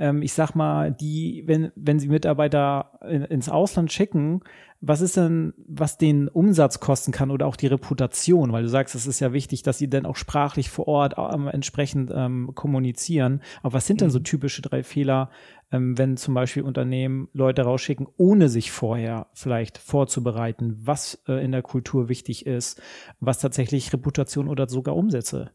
Ähm, 0.02 0.24
ich 0.24 0.34
sag 0.34 0.56
mal, 0.56 0.92
die, 0.92 1.44
wenn, 1.46 1.72
wenn 1.76 2.00
sie 2.00 2.08
Mitarbeiter 2.08 3.00
in, 3.08 3.24
ins 3.24 3.50
Ausland 3.50 3.94
schicken, 3.94 4.42
was 4.80 5.02
ist 5.02 5.16
denn, 5.16 5.54
was 5.68 6.00
den 6.00 6.28
Umsatz 6.28 6.80
kosten 6.80 7.12
kann 7.12 7.30
oder 7.30 7.46
auch 7.46 7.56
die 7.56 7.68
Reputation? 7.68 8.52
Weil 8.52 8.64
du 8.64 8.70
sagst, 8.70 8.96
es 8.96 9.06
ist 9.06 9.20
ja 9.20 9.32
wichtig, 9.32 9.62
dass 9.62 9.78
sie 9.78 9.88
dann 9.88 10.08
auch 10.08 10.16
sprachlich 10.16 10.72
vor 10.72 10.88
Ort 10.88 11.14
ähm, 11.18 11.48
entsprechend 11.48 12.12
ähm, 12.12 12.50
kommunizieren. 12.56 13.42
Aber 13.62 13.74
was 13.74 13.86
sind 13.86 14.02
denn 14.02 14.10
so 14.10 14.18
mhm. 14.18 14.24
typische 14.24 14.64
drei 14.64 14.82
Fehler, 14.82 15.30
ähm, 15.72 16.00
wenn 16.00 16.18
zum 16.18 16.34
Beispiel 16.34 16.64
Unternehmen 16.64 17.30
Leute 17.32 17.62
rausschicken, 17.62 18.08
ohne 18.18 18.50
sich 18.50 18.72
vorher 18.72 19.28
vielleicht 19.34 19.78
vorzubereiten, 19.78 20.80
was 20.82 21.22
äh, 21.28 21.46
in 21.46 21.52
der 21.52 21.62
Kultur 21.62 22.10
wichtig 22.10 22.48
ist, 22.48 22.82
was 23.20 23.38
tatsächlich 23.38 23.94
Reputation 23.94 24.50
oder 24.50 24.68
sogar 24.68 24.96
Umsätze 24.96 25.52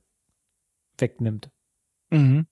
wegnimmt? 0.98 1.50
Mhm. 2.18 2.46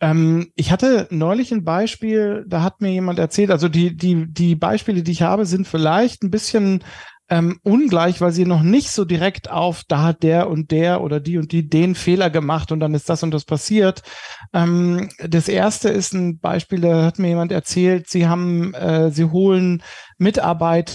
Ähm, 0.00 0.52
ich 0.54 0.70
hatte 0.70 1.08
neulich 1.10 1.52
ein 1.52 1.64
Beispiel, 1.64 2.44
da 2.46 2.62
hat 2.62 2.80
mir 2.80 2.92
jemand 2.92 3.18
erzählt, 3.18 3.50
also 3.50 3.68
die, 3.68 3.96
die, 3.96 4.32
die 4.32 4.54
Beispiele, 4.54 5.02
die 5.02 5.12
ich 5.12 5.22
habe, 5.22 5.46
sind 5.46 5.66
vielleicht 5.66 6.22
ein 6.22 6.30
bisschen 6.30 6.84
ähm, 7.30 7.58
ungleich, 7.62 8.20
weil 8.20 8.32
sie 8.32 8.46
noch 8.46 8.62
nicht 8.62 8.90
so 8.90 9.04
direkt 9.04 9.50
auf, 9.50 9.82
da 9.86 10.02
hat 10.02 10.22
der 10.22 10.48
und 10.48 10.70
der 10.70 11.02
oder 11.02 11.20
die 11.20 11.36
und 11.38 11.52
die 11.52 11.68
den 11.68 11.94
Fehler 11.94 12.30
gemacht 12.30 12.72
und 12.72 12.80
dann 12.80 12.94
ist 12.94 13.08
das 13.08 13.22
und 13.22 13.32
das 13.32 13.44
passiert. 13.44 14.02
Ähm, 14.52 15.08
das 15.18 15.48
erste 15.48 15.90
ist 15.90 16.14
ein 16.14 16.38
Beispiel, 16.38 16.80
da 16.80 17.04
hat 17.04 17.18
mir 17.18 17.28
jemand 17.28 17.52
erzählt, 17.52 18.08
sie 18.08 18.28
haben, 18.28 18.72
äh, 18.74 19.10
sie 19.10 19.26
holen 19.26 19.82
Mitarbeiter 20.16 20.94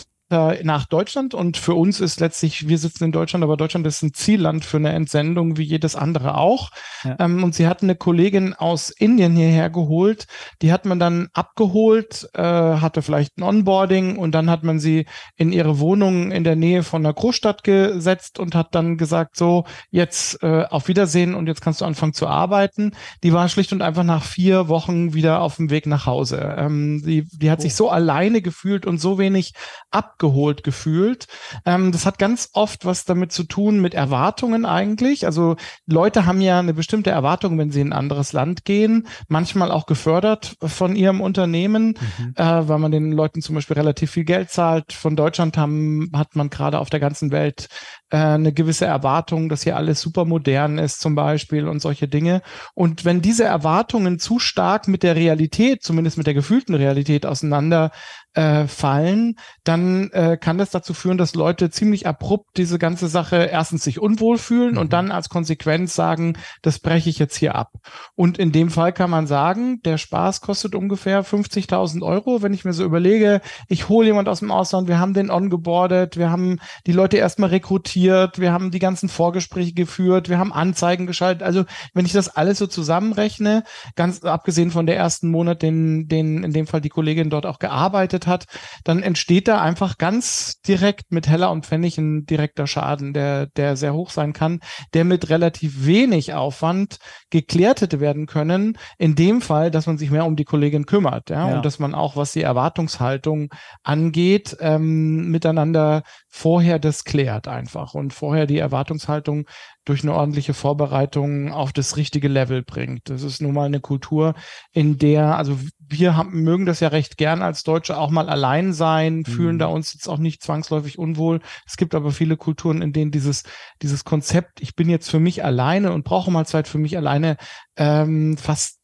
nach 0.63 0.86
Deutschland 0.86 1.34
und 1.34 1.58
für 1.58 1.74
uns 1.74 2.00
ist 2.00 2.20
letztlich, 2.20 2.68
wir 2.68 2.78
sitzen 2.78 3.06
in 3.06 3.12
Deutschland, 3.12 3.44
aber 3.44 3.58
Deutschland 3.58 3.86
ist 3.88 4.02
ein 4.02 4.13
Zielland 4.13 4.66
für 4.66 4.78
eine 4.78 4.92
Entsendung 4.92 5.58
wie 5.58 5.63
jedes 5.63 5.96
andere 5.96 6.38
auch. 6.38 6.72
Ja. 7.04 7.18
Ähm, 7.20 7.44
und 7.44 7.56
sie 7.56 7.68
hatten 7.68 7.86
eine 7.86 7.96
Kollegin 7.96 8.54
aus 8.54 8.90
Indien 8.90 9.36
hierher 9.36 9.70
geholt, 9.70 10.25
die 10.62 10.72
hat 10.72 10.86
man 10.86 11.00
dann 11.00 11.30
abgeholt, 11.34 12.30
äh, 12.34 12.42
hatte 12.42 13.02
vielleicht 13.02 13.38
ein 13.38 13.44
Onboarding 13.44 14.18
und 14.18 14.34
dann 14.34 14.50
hat 14.50 14.63
man 14.63 14.80
sie 14.80 15.06
in 15.36 15.52
ihre 15.52 15.80
Wohnung 15.80 16.32
in 16.32 16.44
der 16.44 16.56
Nähe 16.56 16.84
von 16.84 17.06
einer 17.06 17.13
Großstadt 17.13 17.63
gesetzt 17.63 18.40
und 18.40 18.56
hat 18.56 18.75
dann 18.75 18.98
gesagt, 18.98 19.38
so, 19.38 19.66
jetzt 19.92 20.42
äh, 20.44 20.66
auf 20.66 20.88
Wiedersehen 20.88 21.36
und 21.36 21.48
jetzt 21.48 21.62
kannst 21.62 21.82
du 21.82 21.86
anfangen 21.86 22.13
zu 22.13 22.28
arbeiten. 22.28 22.92
Die 23.24 23.34
war 23.34 23.48
schlicht 23.50 23.72
und 23.72 23.82
einfach 23.82 24.04
nach 24.04 24.24
vier 24.24 24.68
Wochen 24.68 25.13
wieder 25.13 25.42
auf 25.42 25.58
dem 25.58 25.70
Weg 25.70 25.86
nach 25.86 26.06
Hause. 26.06 26.56
Ähm, 26.58 27.04
die, 27.06 27.28
die 27.32 27.52
hat 27.52 27.60
oh. 27.60 27.62
sich 27.62 27.75
so 27.75 27.90
alleine 27.90 28.42
gefühlt 28.42 28.86
und 28.86 28.98
so 28.98 29.18
wenig 29.18 29.54
abgeholt 29.92 30.23
gefühlt. 30.63 31.27
Ähm, 31.65 31.92
das 31.92 32.06
hat 32.06 32.18
ganz 32.18 32.50
oft 32.53 32.86
was 32.86 33.06
damit 33.06 33.32
zu 33.32 33.44
tun 33.44 33.82
mit 33.82 33.94
Erwartungen 33.94 34.65
eigentlich. 34.65 35.25
Also 35.25 35.56
Leute 35.86 36.25
haben 36.25 36.42
ja 36.42 36.60
eine 36.60 36.74
bestimmte 36.74 37.10
Erwartung, 37.10 37.58
wenn 37.58 37.72
sie 37.72 37.82
in 37.82 37.89
ein 37.89 37.98
anderes 37.98 38.34
Land 38.34 38.65
gehen, 38.65 39.08
manchmal 39.27 39.72
auch 39.72 39.86
gefördert 39.86 40.56
von 40.62 40.96
ihrem 40.96 41.22
Unternehmen, 41.22 41.96
mhm. 42.18 42.34
äh, 42.36 42.68
weil 42.68 42.80
man 42.80 42.92
den 42.92 43.12
Leuten 43.12 43.42
zum 43.42 43.56
Beispiel 43.56 43.75
relativ 43.75 44.12
viel 44.12 44.25
Geld 44.25 44.50
zahlt. 44.50 44.94
Von 44.94 45.15
Deutschland 45.15 45.58
haben, 45.58 46.12
hat 46.13 46.36
man 46.36 46.50
gerade 46.50 46.80
auf 46.80 46.89
der 46.89 47.00
ganzen 47.00 47.32
Welt 47.32 47.68
äh, 48.10 48.18
eine 48.18 48.53
gewisse 48.53 48.86
Erwartung, 48.86 49.50
dass 49.50 49.63
hier 49.63 49.75
alles 49.75 50.01
super 50.01 50.25
modern 50.25 50.77
ist 50.77 51.01
zum 51.01 51.15
Beispiel 51.15 51.68
und 51.68 51.80
solche 51.80 52.08
Dinge. 52.08 52.42
Und 52.75 53.06
wenn 53.06 53.22
diese 53.22 53.44
Erwartungen 53.44 54.20
zu 54.20 54.39
stark 54.39 54.88
mit 54.88 55.03
der 55.03 55.15
Realität, 55.15 55.84
zumindest 55.84 56.18
mit 56.18 56.27
der 56.27 56.34
gefühlten 56.34 56.75
Realität 56.75 57.25
auseinander 57.25 57.92
äh, 58.34 58.68
fallen, 58.68 59.36
dann 59.63 60.10
äh, 60.12 60.38
kann 60.38 60.58
das 60.58 60.72
dazu 60.72 60.94
führen, 60.94 61.18
dass 61.18 61.36
Leute 61.36 61.70
ziemlich 61.70 62.08
abrupt 62.08 62.58
diese 62.58 62.80
ganze 62.80 63.08
Sache 63.08 63.44
erstens 63.52 63.84
sich 63.84 64.00
unwohl 64.00 64.38
fühlen 64.38 64.74
mhm. 64.74 64.78
und 64.80 64.94
dann 64.94 65.12
als 65.12 65.30
Konsequenz 65.30 65.96
sagen, 65.96 66.38
das 66.62 66.80
breche 66.80 67.10
ich 67.10 67.20
jetzt 67.20 67.36
hier 67.36 67.56
ab. 67.56 67.72
Und 68.16 68.38
in 68.38 68.52
dem 68.52 68.70
Fall 68.70 68.94
kann 68.94 69.10
man 69.10 69.28
sagen, 69.28 69.82
der 69.84 69.98
Spaß 69.98 70.42
kostet 70.42 70.75
ungefähr 70.75 71.24
50.000 71.24 72.02
Euro. 72.02 72.42
Wenn 72.42 72.54
ich 72.54 72.66
mir 72.66 72.74
so 72.74 72.84
überlege, 72.84 73.42
ich 73.68 73.90
hole 73.90 74.08
jemand 74.08 74.28
aus 74.28 74.40
dem 74.40 74.52
Ausland, 74.52 74.88
wir 74.88 75.00
haben 75.00 75.13
den 75.13 75.30
ongeboardet, 75.30 76.18
wir 76.18 76.30
haben 76.30 76.60
die 76.88 76.92
Leute 76.92 77.18
erstmal 77.18 77.50
rekrutiert, 77.50 78.40
wir 78.40 78.52
haben 78.52 78.72
die 78.72 78.80
ganzen 78.80 79.10
Vorgespräche 79.10 79.74
geführt, 79.74 80.30
wir 80.30 80.40
haben 80.40 80.54
Anzeigen 80.54 81.06
geschaltet. 81.06 81.44
Also 81.44 81.66
wenn 81.94 82.06
ich 82.06 82.13
das 82.13 82.30
alles 82.30 82.58
so 82.58 82.68
zusammenrechne, 82.68 83.63
ganz 83.96 84.24
abgesehen 84.24 84.72
von 84.72 84.86
der 84.86 84.98
ersten 84.98 85.30
Monat, 85.30 85.62
den, 85.62 86.08
den 86.08 86.44
in 86.44 86.54
dem 86.54 86.68
Fall 86.68 86.82
die 86.82 86.90
Kollegin 86.90 87.30
dort 87.30 87.46
auch 87.46 87.60
gearbeitet 87.60 88.23
gearbeitet 88.24 88.27
hat, 88.27 88.46
dann 88.84 89.03
entsteht 89.03 89.48
da 89.48 89.62
einfach 89.62 89.98
ganz 89.98 90.62
direkt 90.62 91.12
mit 91.12 91.27
Heller 91.27 91.51
und 91.51 91.65
Pfennig 91.65 91.98
ein 91.98 92.25
direkter 92.25 92.68
Schaden, 92.68 93.13
der, 93.13 93.48
der 93.48 93.75
sehr 93.75 93.94
hoch 93.94 94.10
sein 94.10 94.34
kann, 94.34 94.60
der 94.94 95.03
mit 95.03 95.30
relativ 95.30 95.86
wenig 95.86 96.34
Aufwand 96.34 96.98
geklärt 97.30 97.82
hätte 97.82 98.00
werden 98.00 98.25
können. 98.25 98.77
In 98.98 99.15
dem 99.15 99.42
Fall, 99.42 99.72
dass 99.72 99.88
man 99.88 99.98
sich 99.98 100.12
mehr 100.12 100.25
um 100.25 100.36
die 100.36 100.46
Kollegin 100.46 100.86
kümmert, 100.86 101.30
ja, 101.30 101.50
ja. 101.50 101.56
und 101.56 101.65
dass 101.65 101.80
man 101.80 101.96
auch, 101.96 102.15
was 102.15 102.34
die 102.34 102.42
Erwartungshaltung 102.42 103.50
angeht, 103.84 104.58
ähm, 104.60 105.30
miteinander 105.30 106.03
vorher 106.27 106.80
das 106.80 107.03
klärt 107.03 107.48
einfach 107.48 107.94
und 107.94 108.13
vorher 108.13 108.46
die 108.46 108.58
Erwartungshaltung 108.58 109.46
durch 109.86 110.04
eine 110.04 110.13
ordentliche 110.13 110.54
Vorbereitung 110.54 111.52
auf 111.52 111.74
das 111.74 111.98
richtige 111.98 112.28
Level 112.28 112.63
bringt. 112.63 113.10
Das 113.10 113.24
ist 113.24 113.42
nun 113.42 113.54
mal 113.54 113.66
eine 113.66 113.80
Kultur, 113.80 114.34
in 114.72 114.98
der, 114.98 115.38
also 115.38 115.58
wir 115.80 116.16
haben, 116.16 116.42
mögen 116.42 116.66
das 116.66 116.80
ja 116.80 116.88
recht 116.88 117.18
gern 117.18 117.42
als 117.42 117.63
Deutsche 117.63 117.98
auch 117.98 118.10
mal 118.10 118.30
allein 118.30 118.74
sein, 118.74 119.25
fühlen 119.25 119.56
mhm. 119.56 119.60
da 119.60 119.66
uns 119.68 119.94
jetzt 119.94 120.08
auch 120.08 120.18
nicht 120.18 120.42
zwangsläufig 120.42 120.98
unwohl. 120.98 121.42
Es 121.66 121.78
gibt 121.78 121.96
aber 121.96 122.12
viele 122.12 122.38
Kulturen, 122.38 122.82
in 122.82 122.94
denen 122.94 123.12
dieses, 123.12 123.44
dieses 123.82 124.04
Konzept, 124.04 124.62
ich 124.62 124.75
bin 124.75 124.90
jetzt 124.90 125.10
für 125.10 125.20
mich 125.20 125.44
alleine 125.44 125.92
und 125.92 126.04
brauche 126.04 126.32
mal 126.32 126.46
Zeit 126.46 126.68
für 126.68 126.78
mich 126.78 126.98
alleine, 126.98 127.38
ähm, 127.75 128.38
fast 128.38 128.83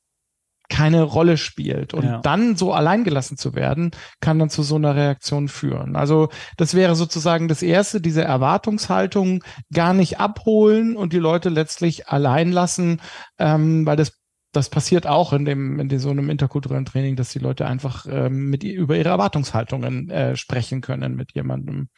keine 0.70 1.04
Rolle 1.04 1.38
spielt. 1.38 1.94
Und 1.94 2.06
ja. 2.06 2.20
dann 2.20 2.56
so 2.56 2.72
alleingelassen 2.72 3.38
zu 3.38 3.56
werden, 3.56 3.92
kann 4.22 4.40
dann 4.40 4.50
zu 4.50 4.64
so 4.64 4.76
einer 4.76 4.96
Reaktion 4.96 5.48
führen. 5.48 5.96
Also 5.96 6.30
das 6.58 6.74
wäre 6.74 6.96
sozusagen 6.96 7.48
das 7.48 7.62
Erste, 7.62 8.00
diese 8.00 8.24
Erwartungshaltung 8.24 9.44
gar 9.74 9.94
nicht 9.94 10.20
abholen 10.20 10.96
und 10.96 11.12
die 11.12 11.20
Leute 11.20 11.50
letztlich 11.50 12.08
allein 12.08 12.52
lassen, 12.52 13.02
ähm, 13.38 13.86
weil 13.86 13.98
das 13.98 14.20
das 14.52 14.70
passiert 14.70 15.06
auch 15.06 15.32
in 15.32 15.46
dem 15.46 15.80
in 15.80 16.00
so 16.00 16.10
einem 16.10 16.30
interkulturellen 16.30 16.86
Training, 16.86 17.16
dass 17.16 17.30
die 17.30 17.40
Leute 17.40 17.68
einfach 17.68 18.08
ähm, 18.10 18.50
mit 18.50 18.64
über 18.64 18.98
ihre 18.98 19.10
Erwartungshaltungen 19.10 20.10
äh, 20.10 20.36
sprechen 20.36 20.82
können 20.82 21.16
mit 21.16 21.34
jemandem. 21.34 21.90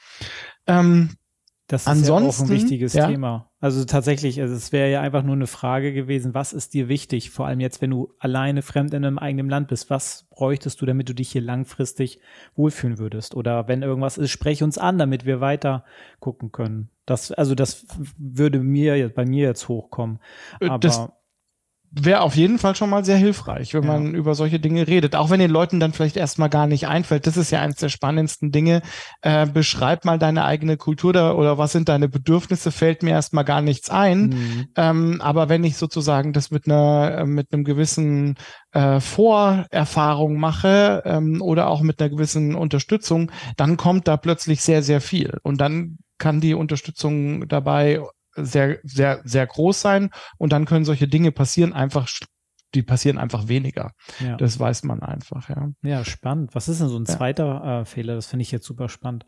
Ähm, 0.67 1.11
das 1.67 1.83
ist 1.83 1.87
Ansonsten, 1.87 2.41
ja 2.41 2.45
auch 2.45 2.49
ein 2.49 2.61
wichtiges 2.61 2.93
ja. 2.93 3.07
Thema. 3.07 3.50
Also 3.61 3.85
tatsächlich, 3.85 4.41
also 4.41 4.55
es 4.55 4.71
wäre 4.71 4.89
ja 4.91 5.01
einfach 5.01 5.21
nur 5.21 5.35
eine 5.35 5.45
Frage 5.45 5.93
gewesen, 5.93 6.33
was 6.33 6.51
ist 6.51 6.73
dir 6.73 6.89
wichtig? 6.89 7.29
Vor 7.29 7.45
allem 7.45 7.59
jetzt, 7.59 7.79
wenn 7.79 7.91
du 7.91 8.11
alleine 8.17 8.63
fremd 8.63 8.91
in 8.95 9.05
einem 9.05 9.19
eigenen 9.19 9.49
Land 9.49 9.67
bist, 9.67 9.91
was 9.91 10.27
bräuchtest 10.31 10.81
du, 10.81 10.87
damit 10.87 11.07
du 11.07 11.13
dich 11.13 11.31
hier 11.31 11.41
langfristig 11.41 12.19
wohlfühlen 12.55 12.97
würdest? 12.97 13.35
Oder 13.35 13.67
wenn 13.67 13.83
irgendwas 13.83 14.17
ist, 14.17 14.31
sprech 14.31 14.63
uns 14.63 14.79
an, 14.79 14.97
damit 14.97 15.27
wir 15.27 15.41
weiter 15.41 15.85
gucken 16.19 16.51
können. 16.51 16.89
Das, 17.05 17.31
also 17.31 17.53
das 17.53 17.85
würde 18.17 18.59
mir 18.59 19.09
bei 19.09 19.25
mir 19.25 19.45
jetzt 19.45 19.67
hochkommen. 19.67 20.19
Äh, 20.59 20.65
Aber 20.65 20.79
das, 20.79 21.07
wäre 21.91 22.21
auf 22.21 22.35
jeden 22.35 22.57
Fall 22.57 22.75
schon 22.75 22.89
mal 22.89 23.03
sehr 23.03 23.17
hilfreich, 23.17 23.73
wenn 23.73 23.83
ja. 23.83 23.91
man 23.91 24.15
über 24.15 24.33
solche 24.33 24.59
Dinge 24.59 24.87
redet. 24.87 25.15
Auch 25.15 25.29
wenn 25.29 25.41
den 25.41 25.51
Leuten 25.51 25.79
dann 25.81 25.91
vielleicht 25.91 26.15
erstmal 26.15 26.49
gar 26.49 26.65
nicht 26.65 26.87
einfällt. 26.87 27.27
Das 27.27 27.35
ist 27.35 27.51
ja 27.51 27.59
eines 27.59 27.77
der 27.77 27.89
spannendsten 27.89 28.51
Dinge. 28.51 28.81
Äh, 29.21 29.45
beschreib 29.45 30.05
mal 30.05 30.17
deine 30.17 30.45
eigene 30.45 30.77
Kultur 30.77 31.11
da, 31.11 31.33
oder 31.33 31.57
was 31.57 31.73
sind 31.73 31.89
deine 31.89 32.07
Bedürfnisse, 32.07 32.71
fällt 32.71 33.03
mir 33.03 33.11
erstmal 33.11 33.43
gar 33.43 33.61
nichts 33.61 33.89
ein. 33.89 34.21
Mhm. 34.21 34.67
Ähm, 34.77 35.21
aber 35.21 35.49
wenn 35.49 35.65
ich 35.65 35.75
sozusagen 35.75 36.31
das 36.31 36.49
mit 36.49 36.65
einer, 36.65 37.17
äh, 37.19 37.25
mit 37.25 37.51
einem 37.51 37.65
gewissen 37.65 38.35
äh, 38.71 39.01
Vorerfahrung 39.01 40.39
mache 40.39 41.03
ähm, 41.05 41.41
oder 41.41 41.67
auch 41.67 41.81
mit 41.81 42.01
einer 42.01 42.09
gewissen 42.09 42.55
Unterstützung, 42.55 43.31
dann 43.57 43.75
kommt 43.75 44.07
da 44.07 44.15
plötzlich 44.15 44.61
sehr, 44.61 44.81
sehr 44.81 45.01
viel. 45.01 45.39
Und 45.43 45.59
dann 45.59 45.97
kann 46.17 46.39
die 46.39 46.53
Unterstützung 46.53 47.47
dabei 47.49 47.99
sehr, 48.35 48.79
sehr, 48.83 49.21
sehr 49.23 49.47
groß 49.47 49.81
sein 49.81 50.09
und 50.37 50.51
dann 50.53 50.65
können 50.65 50.85
solche 50.85 51.07
Dinge 51.07 51.31
passieren, 51.31 51.73
einfach 51.73 52.07
die 52.73 52.83
passieren 52.83 53.17
einfach 53.17 53.47
weniger. 53.47 53.91
Ja. 54.19 54.37
Das 54.37 54.59
weiß 54.59 54.83
man 54.83 55.01
einfach, 55.01 55.49
ja. 55.49 55.71
Ja, 55.81 56.05
spannend. 56.05 56.55
Was 56.55 56.69
ist 56.69 56.79
denn 56.79 56.87
so 56.87 56.97
ein 56.97 57.05
zweiter 57.05 57.45
ja. 57.45 57.81
äh, 57.81 57.85
Fehler? 57.85 58.15
Das 58.15 58.27
finde 58.27 58.43
ich 58.43 58.51
jetzt 58.51 58.65
super 58.65 58.87
spannend. 58.87 59.25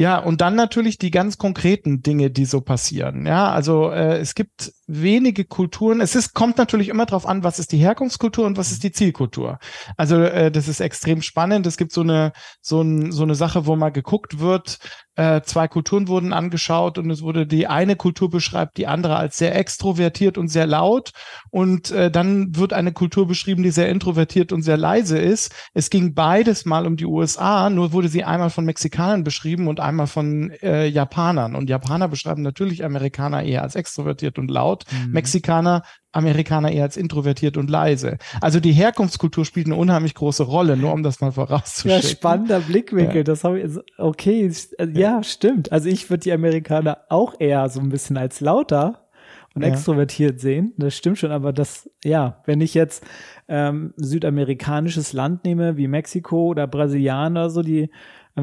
Ja, 0.00 0.18
und 0.18 0.40
dann 0.40 0.54
natürlich 0.54 0.96
die 0.98 1.10
ganz 1.10 1.38
konkreten 1.38 2.02
Dinge, 2.02 2.30
die 2.30 2.44
so 2.44 2.60
passieren. 2.60 3.26
Ja, 3.26 3.50
also 3.50 3.90
äh, 3.90 4.18
es 4.18 4.36
gibt 4.36 4.72
wenige 4.86 5.44
Kulturen. 5.44 6.00
Es 6.00 6.14
ist, 6.14 6.34
kommt 6.34 6.56
natürlich 6.56 6.88
immer 6.88 7.04
darauf 7.04 7.26
an, 7.26 7.42
was 7.42 7.58
ist 7.58 7.72
die 7.72 7.78
Herkunftskultur 7.78 8.46
und 8.46 8.56
was 8.56 8.70
ist 8.70 8.84
die 8.84 8.92
Zielkultur. 8.92 9.58
Also 9.96 10.22
äh, 10.22 10.52
das 10.52 10.68
ist 10.68 10.80
extrem 10.80 11.20
spannend. 11.20 11.66
Es 11.66 11.76
gibt 11.76 11.92
so 11.92 12.02
eine 12.02 12.32
so, 12.60 12.80
ein, 12.80 13.10
so 13.10 13.24
eine 13.24 13.34
Sache, 13.34 13.66
wo 13.66 13.74
mal 13.74 13.90
geguckt 13.90 14.38
wird. 14.38 14.78
Äh, 15.18 15.42
zwei 15.42 15.66
Kulturen 15.66 16.06
wurden 16.06 16.32
angeschaut 16.32 16.96
und 16.96 17.10
es 17.10 17.22
wurde 17.22 17.44
die 17.44 17.66
eine 17.66 17.96
Kultur 17.96 18.30
beschreibt 18.30 18.76
die 18.76 18.86
andere 18.86 19.16
als 19.16 19.36
sehr 19.36 19.56
extrovertiert 19.56 20.38
und 20.38 20.46
sehr 20.46 20.64
laut 20.64 21.10
und 21.50 21.90
äh, 21.90 22.08
dann 22.08 22.54
wird 22.54 22.72
eine 22.72 22.92
Kultur 22.92 23.26
beschrieben, 23.26 23.64
die 23.64 23.72
sehr 23.72 23.88
introvertiert 23.88 24.52
und 24.52 24.62
sehr 24.62 24.76
leise 24.76 25.18
ist. 25.18 25.52
Es 25.74 25.90
ging 25.90 26.14
beides 26.14 26.66
mal 26.66 26.86
um 26.86 26.96
die 26.96 27.04
USA, 27.04 27.68
nur 27.68 27.92
wurde 27.92 28.08
sie 28.08 28.22
einmal 28.22 28.50
von 28.50 28.64
Mexikanern 28.64 29.24
beschrieben 29.24 29.66
und 29.66 29.80
einmal 29.80 30.06
von 30.06 30.52
äh, 30.62 30.86
Japanern. 30.86 31.56
Und 31.56 31.68
Japaner 31.68 32.06
beschreiben 32.06 32.42
natürlich 32.42 32.84
Amerikaner 32.84 33.42
eher 33.42 33.62
als 33.62 33.74
extrovertiert 33.74 34.38
und 34.38 34.52
laut, 34.52 34.84
mhm. 34.92 35.10
Mexikaner 35.10 35.82
Amerikaner 36.12 36.72
eher 36.72 36.84
als 36.84 36.96
introvertiert 36.96 37.56
und 37.56 37.68
leise. 37.68 38.18
Also 38.40 38.60
die 38.60 38.72
Herkunftskultur 38.72 39.44
spielt 39.44 39.66
eine 39.66 39.76
unheimlich 39.76 40.14
große 40.14 40.42
Rolle, 40.42 40.76
nur 40.76 40.92
um 40.92 41.02
das 41.02 41.20
mal 41.20 41.32
vorauszuschicken. 41.32 42.00
Ja, 42.00 42.02
spannender 42.02 42.60
Blickwinkel. 42.60 43.18
Ja. 43.18 43.22
Das 43.24 43.44
habe 43.44 43.60
ich, 43.60 43.70
okay, 43.98 44.50
ja, 44.78 44.86
ja, 44.86 45.22
stimmt. 45.22 45.70
Also 45.70 45.88
ich 45.88 46.08
würde 46.08 46.22
die 46.22 46.32
Amerikaner 46.32 46.98
auch 47.08 47.34
eher 47.38 47.68
so 47.68 47.80
ein 47.80 47.90
bisschen 47.90 48.16
als 48.16 48.40
lauter 48.40 49.08
und 49.54 49.62
ja. 49.62 49.68
extrovertiert 49.68 50.40
sehen. 50.40 50.72
Das 50.76 50.96
stimmt 50.96 51.18
schon, 51.18 51.30
aber 51.30 51.52
das, 51.52 51.90
ja, 52.04 52.42
wenn 52.46 52.60
ich 52.60 52.74
jetzt 52.74 53.04
ähm, 53.48 53.92
südamerikanisches 53.96 55.12
Land 55.12 55.44
nehme, 55.44 55.76
wie 55.76 55.88
Mexiko 55.88 56.46
oder 56.46 56.66
Brasilianer, 56.66 57.50
so 57.50 57.62
die 57.62 57.90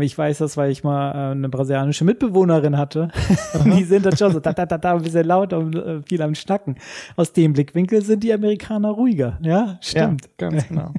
ich 0.02 0.18
weiß 0.18 0.40
das, 0.40 0.58
weil 0.58 0.72
ich 0.72 0.84
mal 0.84 1.12
äh, 1.12 1.32
eine 1.32 1.50
brasilianische 1.50 2.06
Mitbewohnerin 2.06 2.78
hatte. 2.78 3.10
die 3.66 3.84
sind 3.84 4.06
dann 4.06 4.18
schon 4.18 4.34
so 4.34 4.40
da, 4.40 4.54
da, 4.54 4.66
da, 4.66 4.78
da, 4.78 4.96
ein 4.96 5.04
bisschen 5.04 5.26
laut 5.26 5.54
und 5.54 5.76
äh, 5.76 6.02
viel 6.04 6.22
am 6.22 6.36
Schnacken. 6.36 6.78
Aus 7.16 7.34
dem 7.34 7.54
Blickwinkel 7.54 8.02
sind 8.02 8.24
die 8.24 8.34
Amerikaner 8.34 8.90
ruhiger. 8.90 9.40
Ja, 9.42 9.78
stimmt. 9.82 10.26
Ja, 10.40 10.50
ganz 10.50 10.68
genau. 10.68 10.92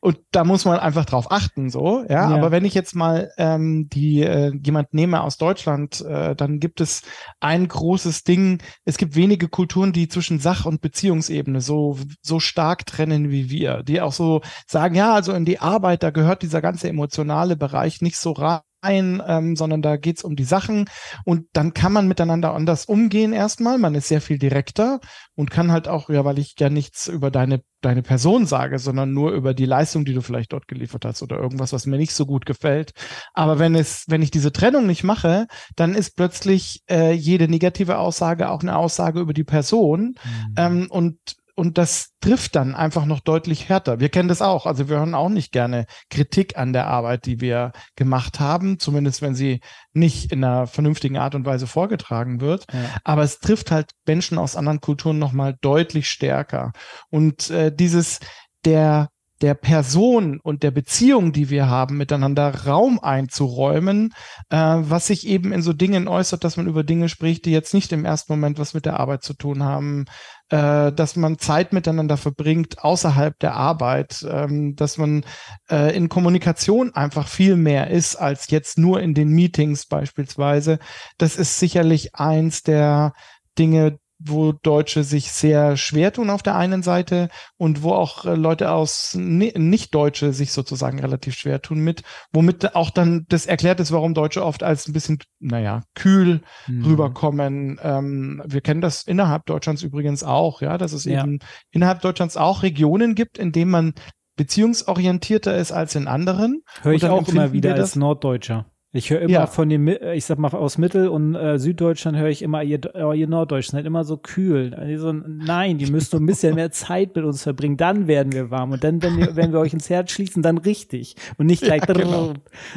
Und 0.00 0.18
da 0.30 0.44
muss 0.44 0.64
man 0.64 0.78
einfach 0.78 1.04
drauf 1.04 1.30
achten, 1.30 1.70
so, 1.70 2.04
ja. 2.08 2.30
ja. 2.30 2.36
Aber 2.36 2.50
wenn 2.50 2.64
ich 2.64 2.74
jetzt 2.74 2.94
mal 2.94 3.32
ähm, 3.36 3.88
die 3.92 4.22
äh, 4.22 4.52
jemand 4.62 4.94
nehme 4.94 5.22
aus 5.22 5.38
Deutschland, 5.38 6.00
äh, 6.02 6.36
dann 6.36 6.60
gibt 6.60 6.80
es 6.80 7.02
ein 7.40 7.66
großes 7.66 8.24
Ding. 8.24 8.62
Es 8.84 8.96
gibt 8.96 9.16
wenige 9.16 9.48
Kulturen, 9.48 9.92
die 9.92 10.08
zwischen 10.08 10.38
Sach- 10.38 10.66
und 10.66 10.80
Beziehungsebene 10.80 11.60
so 11.60 11.98
so 12.22 12.40
stark 12.40 12.86
trennen 12.86 13.30
wie 13.30 13.50
wir, 13.50 13.82
die 13.82 14.00
auch 14.00 14.12
so 14.12 14.40
sagen, 14.66 14.94
ja, 14.94 15.14
also 15.14 15.32
in 15.32 15.44
die 15.44 15.58
Arbeit, 15.58 16.02
da 16.02 16.10
gehört 16.10 16.42
dieser 16.42 16.60
ganze 16.60 16.88
emotionale 16.88 17.56
Bereich 17.56 18.00
nicht 18.00 18.18
so 18.18 18.32
rein 18.40 18.60
ein, 18.86 19.22
ähm, 19.26 19.56
sondern 19.56 19.82
da 19.82 19.96
geht's 19.96 20.22
um 20.22 20.36
die 20.36 20.44
Sachen 20.44 20.88
und 21.24 21.46
dann 21.52 21.74
kann 21.74 21.92
man 21.92 22.06
miteinander 22.06 22.54
anders 22.54 22.84
umgehen 22.84 23.32
erstmal. 23.32 23.78
Man 23.78 23.94
ist 23.94 24.08
sehr 24.08 24.20
viel 24.20 24.38
direkter 24.38 25.00
und 25.34 25.50
kann 25.50 25.72
halt 25.72 25.88
auch, 25.88 26.08
ja, 26.08 26.24
weil 26.24 26.38
ich 26.38 26.54
ja 26.58 26.70
nichts 26.70 27.08
über 27.08 27.30
deine, 27.30 27.62
deine 27.80 28.02
Person 28.02 28.46
sage, 28.46 28.78
sondern 28.78 29.12
nur 29.12 29.32
über 29.32 29.54
die 29.54 29.64
Leistung, 29.64 30.04
die 30.04 30.14
du 30.14 30.20
vielleicht 30.20 30.52
dort 30.52 30.68
geliefert 30.68 31.04
hast 31.04 31.22
oder 31.22 31.38
irgendwas, 31.38 31.72
was 31.72 31.86
mir 31.86 31.98
nicht 31.98 32.12
so 32.12 32.26
gut 32.26 32.46
gefällt. 32.46 32.92
Aber 33.34 33.58
wenn 33.58 33.74
es, 33.74 34.04
wenn 34.08 34.22
ich 34.22 34.30
diese 34.30 34.52
Trennung 34.52 34.86
nicht 34.86 35.04
mache, 35.04 35.46
dann 35.74 35.94
ist 35.94 36.16
plötzlich 36.16 36.82
äh, 36.88 37.12
jede 37.12 37.48
negative 37.48 37.98
Aussage 37.98 38.50
auch 38.50 38.62
eine 38.62 38.76
Aussage 38.76 39.20
über 39.20 39.32
die 39.32 39.44
Person. 39.44 40.14
Mhm. 40.24 40.54
Ähm, 40.56 40.86
und 40.90 41.18
und 41.56 41.78
das 41.78 42.10
trifft 42.20 42.54
dann 42.54 42.74
einfach 42.74 43.06
noch 43.06 43.20
deutlich 43.20 43.68
härter. 43.68 43.98
Wir 43.98 44.10
kennen 44.10 44.28
das 44.28 44.42
auch. 44.42 44.66
Also 44.66 44.88
wir 44.90 44.98
hören 44.98 45.14
auch 45.14 45.30
nicht 45.30 45.52
gerne 45.52 45.86
Kritik 46.10 46.58
an 46.58 46.74
der 46.74 46.86
Arbeit, 46.86 47.24
die 47.24 47.40
wir 47.40 47.72
gemacht 47.96 48.40
haben, 48.40 48.78
zumindest 48.78 49.22
wenn 49.22 49.34
sie 49.34 49.60
nicht 49.94 50.30
in 50.32 50.44
einer 50.44 50.66
vernünftigen 50.66 51.16
Art 51.16 51.34
und 51.34 51.46
Weise 51.46 51.66
vorgetragen 51.66 52.42
wird. 52.42 52.66
Ja. 52.72 52.80
Aber 53.04 53.22
es 53.22 53.38
trifft 53.38 53.70
halt 53.70 53.92
Menschen 54.06 54.36
aus 54.36 54.54
anderen 54.54 54.82
Kulturen 54.82 55.18
nochmal 55.18 55.56
deutlich 55.62 56.10
stärker. 56.10 56.72
Und 57.08 57.50
äh, 57.50 57.74
dieses 57.74 58.20
der 58.66 59.08
der 59.42 59.54
Person 59.54 60.40
und 60.42 60.62
der 60.62 60.70
Beziehung, 60.70 61.32
die 61.32 61.50
wir 61.50 61.68
haben, 61.68 61.96
miteinander 61.96 62.66
Raum 62.66 62.98
einzuräumen, 62.98 64.14
äh, 64.50 64.56
was 64.56 65.08
sich 65.08 65.26
eben 65.26 65.52
in 65.52 65.62
so 65.62 65.72
Dingen 65.72 66.08
äußert, 66.08 66.42
dass 66.42 66.56
man 66.56 66.66
über 66.66 66.84
Dinge 66.84 67.08
spricht, 67.08 67.44
die 67.44 67.52
jetzt 67.52 67.74
nicht 67.74 67.92
im 67.92 68.04
ersten 68.04 68.32
Moment 68.32 68.58
was 68.58 68.72
mit 68.72 68.86
der 68.86 68.98
Arbeit 68.98 69.22
zu 69.22 69.34
tun 69.34 69.62
haben, 69.62 70.06
äh, 70.48 70.92
dass 70.92 71.16
man 71.16 71.38
Zeit 71.38 71.72
miteinander 71.72 72.16
verbringt 72.16 72.82
außerhalb 72.82 73.38
der 73.38 73.54
Arbeit, 73.54 74.24
ähm, 74.28 74.74
dass 74.76 74.96
man 74.96 75.24
äh, 75.70 75.94
in 75.94 76.08
Kommunikation 76.08 76.94
einfach 76.94 77.28
viel 77.28 77.56
mehr 77.56 77.90
ist 77.90 78.16
als 78.16 78.50
jetzt 78.50 78.78
nur 78.78 79.00
in 79.00 79.12
den 79.12 79.28
Meetings 79.28 79.86
beispielsweise. 79.86 80.78
Das 81.18 81.36
ist 81.36 81.58
sicherlich 81.58 82.14
eins 82.14 82.62
der 82.62 83.12
Dinge, 83.58 83.98
wo 84.18 84.52
Deutsche 84.52 85.04
sich 85.04 85.30
sehr 85.32 85.76
schwer 85.76 86.12
tun 86.12 86.30
auf 86.30 86.42
der 86.42 86.56
einen 86.56 86.82
Seite 86.82 87.28
und 87.58 87.82
wo 87.82 87.92
auch 87.92 88.24
äh, 88.24 88.34
Leute 88.34 88.70
aus 88.70 89.14
Nicht-Deutsche 89.14 90.32
sich 90.32 90.52
sozusagen 90.52 90.98
relativ 90.98 91.34
schwer 91.34 91.60
tun 91.60 91.80
mit, 91.80 92.02
womit 92.32 92.74
auch 92.74 92.90
dann 92.90 93.26
das 93.28 93.46
erklärt 93.46 93.80
ist, 93.80 93.92
warum 93.92 94.14
Deutsche 94.14 94.44
oft 94.44 94.62
als 94.62 94.88
ein 94.88 94.92
bisschen, 94.92 95.18
naja, 95.38 95.82
kühl 95.94 96.40
mhm. 96.66 96.84
rüberkommen. 96.84 97.78
Ähm, 97.82 98.42
wir 98.46 98.62
kennen 98.62 98.80
das 98.80 99.02
innerhalb 99.02 99.44
Deutschlands 99.46 99.82
übrigens 99.82 100.22
auch, 100.22 100.62
ja, 100.62 100.78
dass 100.78 100.92
es 100.92 101.04
ja. 101.04 101.22
eben 101.22 101.40
innerhalb 101.70 102.00
Deutschlands 102.00 102.36
auch 102.36 102.62
Regionen 102.62 103.14
gibt, 103.14 103.38
in 103.38 103.52
denen 103.52 103.70
man 103.70 103.94
beziehungsorientierter 104.36 105.56
ist 105.56 105.72
als 105.72 105.94
in 105.94 106.08
anderen. 106.08 106.62
Höre 106.82 106.92
ich 106.92 107.04
auch 107.06 107.26
immer 107.28 107.52
wieder 107.52 107.74
als 107.74 107.96
Norddeutscher. 107.96 108.66
Ich 108.96 109.10
höre 109.10 109.20
immer 109.20 109.32
ja. 109.32 109.46
von 109.46 109.68
den, 109.68 109.86
ich 109.86 110.24
sag 110.24 110.38
mal, 110.38 110.50
aus 110.52 110.78
Mittel- 110.78 111.08
und 111.08 111.34
äh, 111.34 111.58
Süddeutschland 111.58 112.16
höre 112.16 112.28
ich 112.28 112.42
immer, 112.42 112.62
ihr, 112.62 112.80
oh, 112.94 113.12
ihr 113.12 113.28
Norddeutschen 113.28 113.72
seid 113.72 113.86
immer 113.86 114.04
so 114.04 114.16
kühl. 114.16 114.74
Also, 114.74 115.12
nein, 115.12 115.78
die 115.78 115.90
müsst 115.90 116.14
ein 116.14 116.26
bisschen 116.26 116.54
mehr 116.54 116.70
Zeit 116.70 117.14
mit 117.14 117.24
uns 117.24 117.42
verbringen, 117.42 117.76
dann 117.76 118.06
werden 118.06 118.32
wir 118.32 118.50
warm. 118.50 118.72
Und 118.72 118.84
dann, 118.84 119.02
wenn 119.02 119.16
wir, 119.18 119.36
wenn 119.36 119.52
wir 119.52 119.60
euch 119.60 119.72
ins 119.72 119.90
Herz 119.90 120.10
schließen, 120.12 120.42
dann 120.42 120.58
richtig. 120.58 121.16
Und 121.36 121.46
nicht 121.46 121.62
gleich. 121.62 121.82
Ja, 121.86 121.94
genau. 121.94 122.32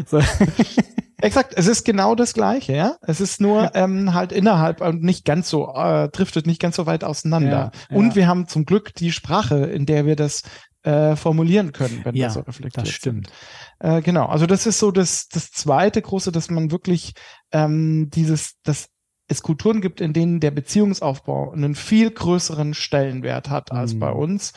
so. 0.05 0.19
Exakt, 1.21 1.53
es 1.57 1.67
ist 1.67 1.83
genau 1.83 2.15
das 2.15 2.33
Gleiche, 2.33 2.73
ja. 2.73 2.95
Es 3.01 3.19
ist 3.19 3.41
nur 3.41 3.75
ähm, 3.75 4.13
halt 4.13 4.31
innerhalb 4.31 4.81
und 4.81 5.03
nicht 5.03 5.25
ganz 5.25 5.49
so, 5.49 5.73
äh, 5.75 6.07
driftet 6.09 6.47
nicht 6.47 6.61
ganz 6.61 6.77
so 6.77 6.85
weit 6.85 7.03
auseinander. 7.03 7.71
Ja, 7.89 7.97
und 7.97 8.15
wir 8.15 8.27
haben 8.27 8.47
zum 8.47 8.65
Glück 8.65 8.95
die 8.95 9.11
Sprache, 9.11 9.57
in 9.65 9.85
der 9.85 10.05
wir 10.05 10.15
das 10.15 10.43
äh, 10.83 11.17
formulieren 11.17 11.73
können, 11.73 12.01
wenn 12.03 12.15
ja, 12.15 12.27
wir 12.27 12.31
so 12.31 12.39
reflektiert 12.41 12.87
das 12.87 12.93
stimmt. 12.93 13.27
Sind. 13.27 13.37
Äh, 13.79 14.01
genau, 14.01 14.25
also 14.25 14.45
das 14.45 14.65
ist 14.65 14.79
so 14.79 14.91
das, 14.91 15.27
das 15.27 15.51
zweite 15.51 16.01
große, 16.01 16.31
dass 16.31 16.49
man 16.49 16.71
wirklich 16.71 17.13
ähm, 17.51 18.09
dieses, 18.09 18.59
das 18.63 18.89
es 19.31 19.43
Kulturen 19.43 19.79
gibt, 19.79 20.01
in 20.01 20.11
denen 20.11 20.39
der 20.39 20.49
Beziehungsaufbau 20.49 21.51
einen 21.51 21.75
viel 21.75 22.09
größeren 22.09 22.73
Stellenwert 22.73 23.51
hat 23.51 23.71
als 23.71 23.93
mhm. 23.93 23.99
bei 23.99 24.11
uns 24.11 24.53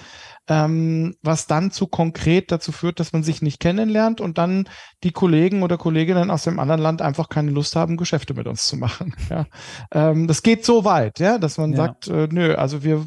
ähm, 0.49 1.15
was 1.23 1.47
dann 1.47 1.71
zu 1.71 1.87
konkret 1.87 2.51
dazu 2.51 2.73
führt, 2.73 2.99
dass 2.99 3.13
man 3.13 3.23
sich 3.23 3.43
nicht 3.43 3.61
kennenlernt 3.61 4.21
und 4.21 4.39
dann 4.39 4.69
die 5.05 5.13
Kollegen 5.13 5.63
oder 5.63 5.79
Kolleginnen 5.79 6.31
aus 6.31 6.45
dem 6.45 6.59
anderen 6.59 6.81
Land 6.81 7.01
einfach 7.01 7.29
keine 7.29 7.53
Lust 7.53 7.77
haben, 7.77 7.97
Geschäfte 7.97 8.35
mit 8.35 8.47
uns 8.47 8.67
zu 8.67 8.77
machen. 8.77 9.15
Ja. 9.31 9.47
Ähm, 9.93 10.27
das 10.27 10.43
geht 10.43 10.65
so 10.65 10.85
weit, 10.85 11.19
ja, 11.19 11.39
dass 11.39 11.57
man 11.57 11.71
ja. 11.71 11.77
sagt, 11.77 12.09
äh, 12.09 12.29
nö, 12.31 12.55
also 12.55 12.83
wir, 12.83 13.07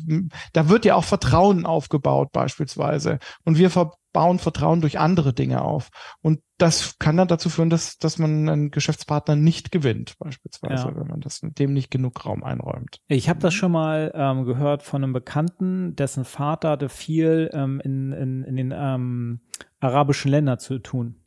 da 0.54 0.70
wird 0.70 0.86
ja 0.86 0.96
auch 0.96 1.04
Vertrauen 1.04 1.66
aufgebaut 1.66 2.32
beispielsweise 2.32 3.20
und 3.44 3.58
wir 3.58 3.70
ver 3.70 3.92
bauen 4.16 4.40
Vertrauen 4.40 4.80
durch 4.80 4.98
andere 4.98 5.34
Dinge 5.34 5.62
auf. 5.62 5.90
Und 6.22 6.40
das 6.58 6.98
kann 7.00 7.18
dann 7.18 7.28
dazu 7.28 7.50
führen, 7.50 7.70
dass, 7.70 7.98
dass 7.98 8.18
man 8.18 8.48
einen 8.48 8.72
Geschäftspartner 8.72 9.36
nicht 9.36 9.74
gewinnt, 9.74 10.18
beispielsweise, 10.20 10.88
ja. 10.88 10.96
wenn 10.96 11.08
man 11.08 11.20
das 11.20 11.42
dem 11.44 11.74
nicht 11.74 11.92
genug 11.92 12.26
Raum 12.26 12.42
einräumt. 12.46 13.02
Ich 13.10 13.28
habe 13.28 13.42
das 13.42 13.54
schon 13.54 13.74
mal 13.74 14.14
ähm, 14.16 14.46
gehört 14.46 14.84
von 14.84 15.04
einem 15.04 15.12
Bekannten, 15.12 15.98
dessen 15.98 16.24
Vater 16.24 16.70
hatte 16.72 16.88
viel 16.88 17.50
ähm, 17.54 17.82
in, 17.84 18.14
in, 18.14 18.44
in 18.46 18.56
den 18.56 18.74
ähm, 18.74 19.42
arabischen 19.82 20.32
Ländern 20.32 20.60
zu 20.60 20.80
tun. 20.80 21.18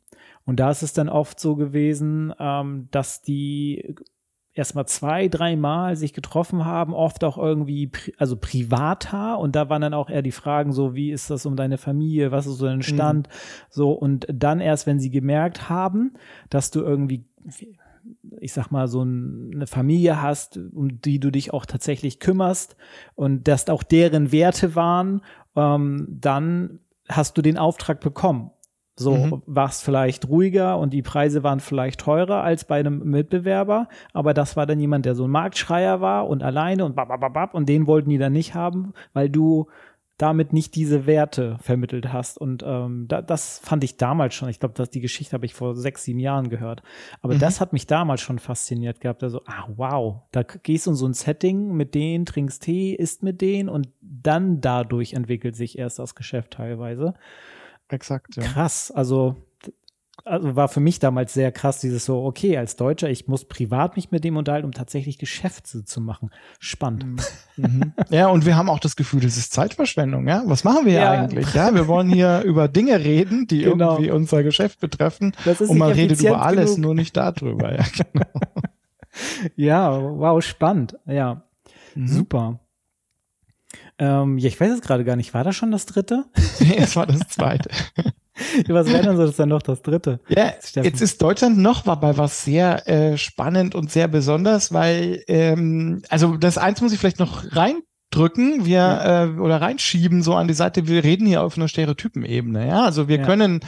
Und 0.45 0.59
da 0.59 0.71
ist 0.71 0.81
es 0.81 0.93
dann 0.93 1.09
oft 1.09 1.39
so 1.39 1.55
gewesen, 1.55 2.33
ähm, 2.39 2.87
dass 2.89 3.21
die 3.21 3.95
erstmal 4.53 4.87
zwei, 4.87 5.27
dreimal 5.27 5.95
sich 5.95 6.13
getroffen 6.13 6.65
haben, 6.65 6.93
oft 6.93 7.23
auch 7.23 7.37
irgendwie, 7.37 7.91
also 8.17 8.35
privater. 8.35 9.39
Und 9.39 9.55
da 9.55 9.69
waren 9.69 9.81
dann 9.81 9.93
auch 9.93 10.09
eher 10.09 10.21
die 10.21 10.31
Fragen 10.31 10.71
so, 10.71 10.95
wie 10.95 11.11
ist 11.11 11.29
das 11.29 11.45
um 11.45 11.55
deine 11.55 11.77
Familie, 11.77 12.31
was 12.31 12.47
ist 12.47 12.57
so 12.57 12.65
dein 12.65 12.77
mhm. 12.77 12.83
Stand? 12.83 13.27
Mhm. 13.27 13.33
So, 13.69 13.91
und 13.91 14.27
dann 14.31 14.59
erst, 14.59 14.87
wenn 14.87 14.99
sie 14.99 15.11
gemerkt 15.11 15.69
haben, 15.69 16.13
dass 16.49 16.71
du 16.71 16.81
irgendwie, 16.81 17.25
ich 18.39 18.53
sag 18.53 18.71
mal, 18.71 18.87
so 18.87 19.01
eine 19.01 19.67
Familie 19.67 20.21
hast, 20.21 20.57
um 20.57 21.01
die 21.01 21.19
du 21.19 21.31
dich 21.31 21.53
auch 21.53 21.65
tatsächlich 21.65 22.19
kümmerst 22.19 22.75
und 23.15 23.47
das 23.47 23.69
auch 23.69 23.83
deren 23.83 24.31
Werte 24.31 24.75
waren, 24.75 25.21
ähm, 25.55 26.07
dann 26.09 26.79
hast 27.07 27.37
du 27.37 27.41
den 27.41 27.57
Auftrag 27.57 28.01
bekommen. 28.01 28.51
So 28.99 29.15
mhm. 29.15 29.41
war 29.45 29.69
es 29.69 29.81
vielleicht 29.81 30.27
ruhiger 30.27 30.77
und 30.77 30.91
die 30.91 31.01
Preise 31.01 31.41
waren 31.41 31.61
vielleicht 31.61 32.01
teurer 32.01 32.43
als 32.43 32.65
bei 32.65 32.79
einem 32.79 32.99
Mitbewerber, 33.09 33.87
aber 34.13 34.33
das 34.33 34.57
war 34.57 34.65
dann 34.65 34.79
jemand, 34.79 35.05
der 35.05 35.15
so 35.15 35.25
ein 35.25 35.31
Marktschreier 35.31 36.01
war 36.01 36.27
und 36.27 36.43
alleine 36.43 36.83
und 36.83 36.95
babababab 36.95 37.53
und 37.53 37.69
den 37.69 37.87
wollten 37.87 38.09
die 38.09 38.17
dann 38.17 38.33
nicht 38.33 38.55
haben, 38.55 38.93
weil 39.13 39.29
du 39.29 39.67
damit 40.19 40.51
nicht 40.51 40.75
diese 40.75 41.07
Werte 41.07 41.57
vermittelt 41.61 42.11
hast. 42.11 42.37
Und 42.37 42.61
ähm, 42.67 43.05
da, 43.07 43.21
das 43.21 43.59
fand 43.59 43.85
ich 43.85 43.95
damals 43.95 44.35
schon. 44.35 44.49
Ich 44.49 44.59
glaube, 44.59 44.85
die 44.85 44.99
Geschichte 44.99 45.33
habe 45.33 45.45
ich 45.45 45.53
vor 45.53 45.75
sechs, 45.75 46.03
sieben 46.03 46.19
Jahren 46.19 46.49
gehört. 46.49 46.83
Aber 47.21 47.35
mhm. 47.35 47.39
das 47.39 47.61
hat 47.61 47.71
mich 47.71 47.87
damals 47.87 48.19
schon 48.19 48.37
fasziniert 48.37 48.99
gehabt. 48.99 49.23
Also, 49.23 49.41
ah, 49.45 49.69
wow, 49.77 50.23
da 50.31 50.43
gehst 50.43 50.87
du 50.87 50.91
in 50.91 50.97
so 50.97 51.07
ein 51.07 51.13
Setting 51.13 51.73
mit 51.73 51.95
denen, 51.95 52.25
trinkst 52.25 52.61
Tee, 52.61 52.93
isst 52.93 53.23
mit 53.23 53.39
denen 53.39 53.69
und 53.69 53.87
dann 54.01 54.59
dadurch 54.59 55.13
entwickelt 55.13 55.55
sich 55.55 55.79
erst 55.79 55.99
das 55.99 56.15
Geschäft 56.15 56.51
teilweise. 56.51 57.13
Exakt, 57.89 58.35
ja. 58.35 58.43
Krass, 58.43 58.91
also, 58.91 59.35
also 60.23 60.55
war 60.55 60.67
für 60.67 60.79
mich 60.79 60.99
damals 60.99 61.33
sehr 61.33 61.51
krass, 61.51 61.79
dieses 61.79 62.05
so, 62.05 62.23
okay, 62.23 62.57
als 62.57 62.75
Deutscher, 62.75 63.09
ich 63.09 63.27
muss 63.27 63.45
privat 63.45 63.95
mich 63.95 64.11
mit 64.11 64.23
dem 64.23 64.37
unterhalten, 64.37 64.65
um 64.65 64.71
tatsächlich 64.71 65.17
Geschäfte 65.17 65.83
zu 65.83 66.01
machen. 66.01 66.29
Spannend. 66.59 67.03
Mhm. 67.03 67.17
mhm. 67.57 67.93
ja, 68.09 68.27
und 68.27 68.45
wir 68.45 68.55
haben 68.55 68.69
auch 68.69 68.79
das 68.79 68.95
Gefühl, 68.95 69.21
das 69.21 69.37
ist 69.37 69.53
Zeitverschwendung, 69.53 70.27
ja? 70.27 70.43
Was 70.45 70.63
machen 70.63 70.85
wir 70.85 70.93
ja. 70.93 71.11
eigentlich? 71.11 71.51
Ja, 71.53 71.73
wir 71.73 71.87
wollen 71.87 72.09
hier 72.09 72.41
über 72.45 72.67
Dinge 72.67 72.99
reden, 72.99 73.47
die 73.47 73.63
genau. 73.63 73.93
irgendwie 73.93 74.11
unser 74.11 74.43
Geschäft 74.43 74.79
betreffen. 74.79 75.33
und 75.45 75.77
man 75.77 75.91
redet 75.91 76.21
über 76.21 76.43
alles, 76.43 76.75
genug. 76.75 76.85
nur 76.85 76.95
nicht 76.95 77.17
darüber, 77.17 77.75
ja, 77.75 77.85
genau. 78.13 78.25
ja, 79.55 79.99
wow, 79.99 80.43
spannend. 80.43 80.95
Ja, 81.07 81.43
mhm. 81.95 82.07
super. 82.07 82.59
Ähm, 83.99 84.37
ja, 84.37 84.47
ich 84.47 84.59
weiß 84.59 84.71
es 84.71 84.81
gerade 84.81 85.03
gar 85.03 85.15
nicht. 85.15 85.33
War 85.33 85.43
das 85.43 85.55
schon 85.55 85.71
das 85.71 85.85
dritte? 85.85 86.25
nee, 86.59 86.77
es 86.77 86.95
war 86.95 87.05
das 87.05 87.19
zweite. 87.27 87.69
was 88.67 88.87
wäre 88.87 89.03
denn 89.03 89.17
so 89.17 89.25
das 89.25 89.35
dann 89.35 89.49
noch 89.49 89.61
das 89.61 89.81
dritte? 89.81 90.21
Ja, 90.29 90.53
jetzt 90.81 91.01
ist 91.01 91.21
Deutschland 91.21 91.57
noch 91.57 91.83
bei 91.83 92.17
was 92.17 92.45
sehr 92.45 92.87
äh, 92.87 93.17
spannend 93.17 93.75
und 93.75 93.91
sehr 93.91 94.07
besonders, 94.07 94.71
weil, 94.71 95.23
ähm, 95.27 96.01
also 96.09 96.37
das 96.37 96.57
eins 96.57 96.79
muss 96.81 96.93
ich 96.93 96.99
vielleicht 96.99 97.19
noch 97.19 97.43
reindrücken, 97.51 98.65
wir 98.65 98.77
ja. 98.77 99.25
äh, 99.25 99.29
oder 99.31 99.59
reinschieben 99.59 100.23
so 100.23 100.35
an 100.35 100.47
die 100.47 100.53
Seite, 100.53 100.87
wir 100.87 101.03
reden 101.03 101.27
hier 101.27 101.43
auf 101.43 101.57
einer 101.57 101.67
Stereotypenebene, 101.67 102.67
ja. 102.67 102.85
Also 102.85 103.09
wir 103.09 103.17
ja. 103.17 103.25
können 103.25 103.59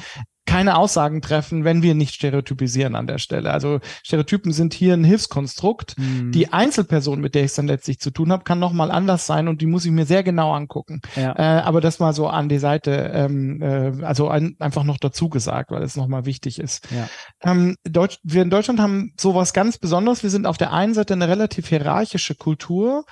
keine 0.51 0.77
Aussagen 0.77 1.21
treffen, 1.21 1.63
wenn 1.63 1.81
wir 1.81 1.95
nicht 1.95 2.13
stereotypisieren 2.13 2.95
an 2.95 3.07
der 3.07 3.19
Stelle. 3.19 3.51
Also 3.51 3.79
Stereotypen 4.03 4.51
sind 4.51 4.73
hier 4.73 4.93
ein 4.93 5.05
Hilfskonstrukt. 5.05 5.97
Mhm. 5.97 6.33
Die 6.33 6.51
Einzelperson, 6.51 7.21
mit 7.21 7.35
der 7.35 7.43
ich 7.43 7.51
es 7.51 7.55
dann 7.55 7.67
letztlich 7.67 7.99
zu 7.99 8.11
tun 8.11 8.33
habe, 8.33 8.43
kann 8.43 8.59
nochmal 8.59 8.91
anders 8.91 9.25
sein 9.25 9.47
und 9.47 9.61
die 9.61 9.65
muss 9.65 9.85
ich 9.85 9.91
mir 9.91 10.05
sehr 10.05 10.23
genau 10.23 10.53
angucken. 10.53 11.01
Ja. 11.15 11.37
Äh, 11.37 11.61
aber 11.61 11.79
das 11.79 11.99
mal 11.99 12.13
so 12.13 12.27
an 12.27 12.49
die 12.49 12.59
Seite, 12.59 13.11
ähm, 13.13 13.61
äh, 13.61 14.03
also 14.03 14.27
ein, 14.27 14.57
einfach 14.59 14.83
noch 14.83 14.97
dazu 14.97 15.29
gesagt, 15.29 15.71
weil 15.71 15.83
es 15.83 15.95
nochmal 15.95 16.25
wichtig 16.25 16.59
ist. 16.59 16.85
Ja. 16.91 17.07
Ähm, 17.49 17.77
Deutsch, 17.83 18.19
wir 18.23 18.41
in 18.41 18.49
Deutschland 18.49 18.81
haben 18.81 19.13
sowas 19.17 19.53
ganz 19.53 19.77
Besonderes. 19.77 20.21
Wir 20.21 20.29
sind 20.29 20.45
auf 20.45 20.57
der 20.57 20.73
einen 20.73 20.93
Seite 20.93 21.13
eine 21.13 21.29
relativ 21.29 21.69
hierarchische 21.69 22.35
Kultur, 22.35 23.05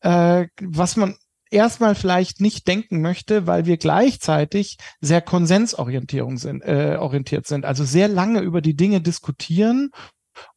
äh, 0.00 0.46
was 0.62 0.96
man 0.96 1.16
erstmal 1.50 1.94
vielleicht 1.94 2.40
nicht 2.40 2.66
denken 2.66 3.00
möchte, 3.00 3.46
weil 3.46 3.66
wir 3.66 3.76
gleichzeitig 3.76 4.78
sehr 5.00 5.20
konsensorientiert 5.20 6.38
sind, 6.38 6.62
äh, 6.62 6.96
orientiert 6.98 7.46
sind, 7.46 7.64
also 7.64 7.84
sehr 7.84 8.08
lange 8.08 8.40
über 8.40 8.60
die 8.60 8.74
Dinge 8.74 9.00
diskutieren 9.00 9.90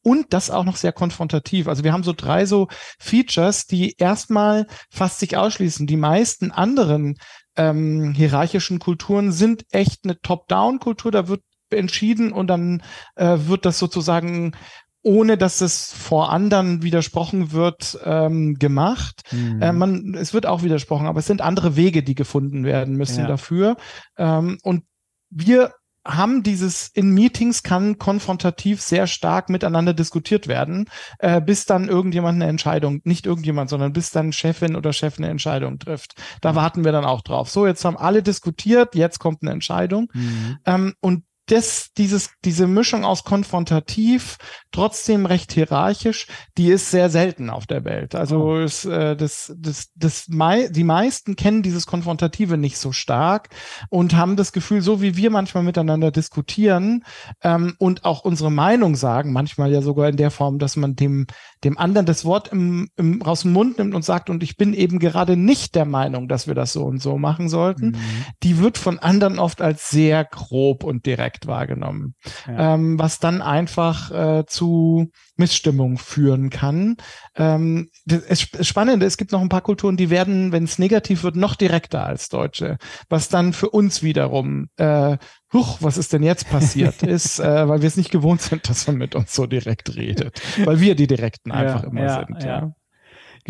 und 0.02 0.34
das 0.34 0.50
auch 0.50 0.64
noch 0.64 0.76
sehr 0.76 0.92
konfrontativ. 0.92 1.68
Also 1.68 1.84
wir 1.84 1.94
haben 1.94 2.04
so 2.04 2.14
drei 2.14 2.46
so 2.46 2.68
Features, 3.00 3.66
die 3.66 3.96
erstmal 3.98 4.68
fast 4.90 5.20
sich 5.20 5.38
ausschließen. 5.38 5.88
Die 5.88 5.98
meisten 5.98 6.52
anderen 6.52 7.18
ähm, 7.56 8.14
hierarchischen 8.14 8.80
Kulturen 8.80 9.32
sind 9.32 9.66
echt 9.72 10.04
eine 10.04 10.20
Top-Down-Kultur. 10.20 11.12
Da 11.12 11.28
wird 11.28 11.42
entschieden 11.72 12.32
und 12.32 12.48
dann 12.48 12.82
äh, 13.16 13.38
wird 13.42 13.66
das 13.66 13.80
sozusagen 13.80 14.54
ohne 15.02 15.38
dass 15.38 15.62
es 15.62 15.94
vor 15.94 16.32
anderen 16.32 16.84
widersprochen 16.84 17.52
wird, 17.52 17.98
ähm, 18.04 18.56
gemacht. 18.56 19.22
Mhm. 19.32 19.62
Äh, 19.62 19.72
man, 19.72 20.14
es 20.16 20.34
wird 20.34 20.46
auch 20.46 20.64
widersprochen, 20.64 21.08
aber 21.08 21.20
es 21.20 21.28
sind 21.28 21.42
andere 21.42 21.76
Wege, 21.76 22.04
die 22.04 22.16
gefunden 22.16 22.64
werden 22.64 22.96
müssen 22.96 23.22
ja. 23.22 23.28
dafür. 23.28 23.78
Ähm, 24.18 24.58
und 24.64 24.84
wir 25.30 25.74
haben 26.06 26.44
dieses 26.44 26.88
in 26.88 27.14
Meetings 27.14 27.62
kann 27.62 27.98
konfrontativ 27.98 28.82
sehr 28.82 29.06
stark 29.06 29.50
miteinander 29.50 29.94
diskutiert 29.94 30.48
werden, 30.48 30.86
äh, 31.20 31.42
bis 31.42 31.66
dann 31.66 31.88
irgendjemand 31.88 32.36
eine 32.36 32.50
Entscheidung, 32.50 33.02
nicht 33.04 33.26
irgendjemand, 33.26 33.70
sondern 33.70 33.94
bis 33.94 34.12
dann 34.12 34.34
Chefin 34.34 34.76
oder 34.76 34.94
Chef 34.94 35.18
eine 35.18 35.30
Entscheidung 35.30 35.78
trifft. 35.78 36.16
Da 36.42 36.54
mhm. 36.54 36.56
warten 36.56 36.86
wir 36.86 36.92
dann 36.92 37.06
auch 37.06 37.22
drauf. 37.22 37.50
So, 37.50 37.68
jetzt 37.68 37.86
haben 37.86 37.98
alle 37.98 38.24
diskutiert, 38.24 38.96
jetzt 38.96 39.20
kommt 39.20 39.42
eine 39.42 39.52
Entscheidung. 39.52 40.10
Mhm. 40.14 40.58
Ähm, 40.66 40.94
und 41.00 41.24
das, 41.52 41.92
dieses, 41.98 42.32
diese 42.46 42.68
Mischung 42.68 43.06
aus 43.06 43.24
konfrontativ, 43.24 44.38
trotzdem 44.72 45.26
recht 45.26 45.52
hierarchisch, 45.52 46.28
die 46.58 46.70
ist 46.70 46.92
sehr 46.92 47.10
selten 47.10 47.50
auf 47.50 47.66
der 47.66 47.86
Welt. 47.86 48.16
Also 48.16 48.44
oh. 48.44 48.60
ist, 48.60 48.86
äh, 48.86 49.16
das, 49.16 49.54
das, 49.58 49.90
das 49.96 50.28
mei 50.30 50.68
die 50.70 50.84
meisten 50.84 51.36
kennen 51.36 51.64
dieses 51.64 51.88
Konfrontative 51.88 52.58
nicht 52.58 52.78
so 52.78 52.92
stark 52.92 53.50
und 53.90 54.16
haben 54.16 54.36
das 54.36 54.52
Gefühl, 54.52 54.82
so 54.82 55.02
wie 55.02 55.16
wir 55.18 55.32
manchmal 55.32 55.64
miteinander 55.64 56.12
diskutieren 56.12 57.04
ähm, 57.44 57.76
und 57.80 58.06
auch 58.06 58.24
unsere 58.24 58.52
Meinung 58.52 58.96
sagen, 58.96 59.34
manchmal 59.34 59.72
ja 59.72 59.82
sogar 59.82 60.10
in 60.10 60.18
der 60.18 60.32
Form, 60.32 60.60
dass 60.60 60.76
man 60.76 60.96
dem, 60.96 61.26
dem 61.64 61.78
anderen 61.78 62.06
das 62.06 62.24
Wort 62.24 62.50
im, 62.50 62.90
im, 62.96 63.22
aus 63.22 63.42
dem 63.42 63.52
Mund 63.52 63.78
nimmt 63.78 63.94
und 63.94 64.06
sagt, 64.06 64.30
und 64.30 64.44
ich 64.44 64.56
bin 64.56 64.74
eben 64.74 65.00
gerade 65.00 65.36
nicht 65.36 65.76
der 65.76 65.86
Meinung, 65.86 66.28
dass 66.28 66.48
wir 66.48 66.56
das 66.56 66.72
so 66.72 66.86
und 66.86 67.02
so 67.02 67.18
machen 67.18 67.50
sollten, 67.50 67.92
mhm. 67.92 68.26
die 68.44 68.60
wird 68.60 68.78
von 68.78 69.00
anderen 69.00 69.40
oft 69.40 69.62
als 69.62 69.90
sehr 69.90 70.24
grob 70.24 70.84
und 70.84 71.06
direkt 71.06 71.48
wahrgenommen, 71.48 72.16
ja. 72.48 72.76
ähm, 72.76 72.98
was 72.98 73.20
dann 73.20 73.42
einfach 73.42 74.12
äh, 74.12 74.46
zu 74.46 75.12
Missstimmung 75.40 75.98
führen 75.98 76.50
kann. 76.50 76.98
Ähm, 77.36 77.90
das 78.06 78.42
Spannende, 78.62 79.06
es 79.06 79.18
gibt 79.18 79.32
noch 79.32 79.42
ein 79.42 79.50
paar 79.50 79.62
Kulturen, 79.62 79.98
die 79.98 80.10
werden, 80.10 80.52
wenn 80.52 80.66
es 80.66 80.78
negativ 80.78 81.24
wird, 81.24 81.36
noch 81.36 81.56
direkter 81.56 82.06
als 82.06 82.30
Deutsche, 82.30 82.78
was 83.10 83.30
dann 83.30 83.54
für 83.54 83.70
uns 83.70 84.04
wiederum 84.04 84.70
äh, 84.78 85.18
Huch, 85.52 85.78
was 85.82 85.98
ist 85.98 86.14
denn 86.14 86.22
jetzt 86.22 86.50
passiert 86.50 87.02
ist, 87.04 87.40
äh, 87.40 87.68
weil 87.68 87.82
wir 87.82 87.88
es 87.88 87.98
nicht 87.98 88.12
gewohnt 88.12 88.42
sind, 88.42 88.70
dass 88.70 88.86
man 88.86 88.98
mit 88.98 89.16
uns 89.16 89.34
so 89.34 89.48
direkt 89.48 89.96
redet, 89.96 90.40
weil 90.64 90.80
wir 90.80 90.96
die 90.96 91.08
Direkten 91.08 91.52
einfach 91.52 91.84
ja, 91.84 91.90
immer 91.90 92.02
ja, 92.02 92.26
sind. 92.28 92.44
Ja. 92.44 92.74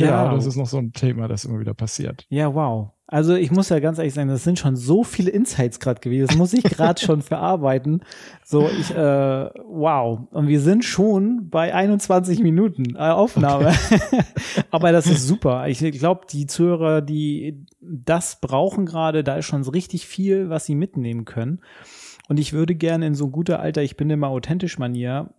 Ja. 0.05 0.25
Ja, 0.25 0.33
das 0.33 0.45
ist 0.45 0.55
noch 0.55 0.67
so 0.67 0.77
ein 0.77 0.93
Thema, 0.93 1.27
das 1.27 1.45
immer 1.45 1.59
wieder 1.59 1.73
passiert. 1.73 2.25
Ja, 2.29 2.53
wow. 2.53 2.91
Also 3.12 3.33
ich 3.33 3.49
muss 3.49 3.69
ja 3.69 3.79
ganz 3.79 3.97
ehrlich 3.97 4.13
sagen, 4.13 4.29
das 4.29 4.43
sind 4.43 4.59
schon 4.59 4.75
so 4.75 5.03
viele 5.03 5.31
Insights 5.31 5.79
gerade 5.79 5.99
gewesen. 5.99 6.27
Das 6.27 6.38
muss 6.38 6.53
ich 6.53 6.63
gerade 6.63 7.01
schon 7.03 7.23
verarbeiten. 7.23 8.03
So, 8.45 8.69
ich, 8.69 8.91
äh, 8.91 9.49
wow. 9.65 10.27
Und 10.29 10.47
wir 10.47 10.62
sind 10.62 10.85
schon 10.85 11.49
bei 11.49 11.73
21 11.73 12.41
Minuten 12.41 12.95
äh, 12.95 12.99
Aufnahme. 12.99 13.69
Okay. 13.69 14.23
Aber 14.71 14.91
das 14.91 15.07
ist 15.07 15.27
super. 15.27 15.67
Ich 15.67 15.79
glaube, 15.79 16.27
die 16.31 16.45
Zuhörer, 16.45 17.01
die 17.01 17.65
das 17.81 18.39
brauchen 18.41 18.85
gerade, 18.85 19.23
da 19.23 19.38
ist 19.38 19.45
schon 19.45 19.63
so 19.63 19.71
richtig 19.71 20.05
viel, 20.05 20.49
was 20.49 20.65
sie 20.65 20.75
mitnehmen 20.75 21.25
können. 21.25 21.62
Und 22.27 22.39
ich 22.39 22.53
würde 22.53 22.75
gerne 22.75 23.07
in 23.07 23.15
so 23.15 23.29
guter 23.29 23.59
Alter, 23.59 23.81
ich 23.81 23.97
bin 23.97 24.12
immer 24.12 24.27
authentisch 24.27 24.77
Manier, 24.77 25.33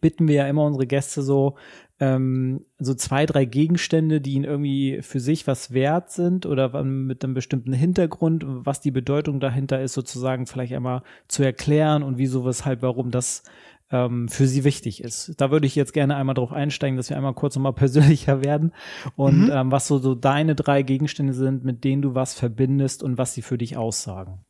bitten 0.00 0.26
wir 0.26 0.34
ja 0.34 0.48
immer 0.48 0.64
unsere 0.64 0.88
Gäste 0.88 1.22
so, 1.22 1.54
ähm, 2.00 2.64
so 2.78 2.94
zwei, 2.94 3.26
drei 3.26 3.44
Gegenstände, 3.44 4.20
die 4.20 4.32
ihnen 4.32 4.44
irgendwie 4.44 5.00
für 5.02 5.20
sich 5.20 5.46
was 5.46 5.72
wert 5.72 6.10
sind 6.10 6.46
oder 6.46 6.82
mit 6.82 7.22
einem 7.22 7.34
bestimmten 7.34 7.74
Hintergrund, 7.74 8.44
was 8.46 8.80
die 8.80 8.90
Bedeutung 8.90 9.38
dahinter 9.38 9.80
ist, 9.82 9.92
sozusagen 9.92 10.46
vielleicht 10.46 10.72
einmal 10.72 11.02
zu 11.28 11.42
erklären 11.42 12.02
und 12.02 12.16
wieso, 12.16 12.44
weshalb, 12.46 12.80
warum 12.80 13.10
das 13.10 13.42
ähm, 13.90 14.28
für 14.28 14.46
sie 14.46 14.64
wichtig 14.64 15.02
ist. 15.02 15.34
Da 15.36 15.50
würde 15.50 15.66
ich 15.66 15.74
jetzt 15.74 15.92
gerne 15.92 16.16
einmal 16.16 16.34
drauf 16.34 16.52
einsteigen, 16.52 16.96
dass 16.96 17.10
wir 17.10 17.18
einmal 17.18 17.34
kurz 17.34 17.56
nochmal 17.56 17.72
persönlicher 17.74 18.42
werden 18.42 18.72
und 19.16 19.46
mhm. 19.46 19.50
ähm, 19.52 19.70
was 19.70 19.86
so, 19.86 19.98
so 19.98 20.14
deine 20.14 20.54
drei 20.54 20.82
Gegenstände 20.82 21.34
sind, 21.34 21.64
mit 21.64 21.84
denen 21.84 22.00
du 22.00 22.14
was 22.14 22.34
verbindest 22.34 23.02
und 23.02 23.18
was 23.18 23.34
sie 23.34 23.42
für 23.42 23.58
dich 23.58 23.76
aussagen. 23.76 24.40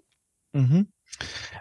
Mhm. 0.53 0.89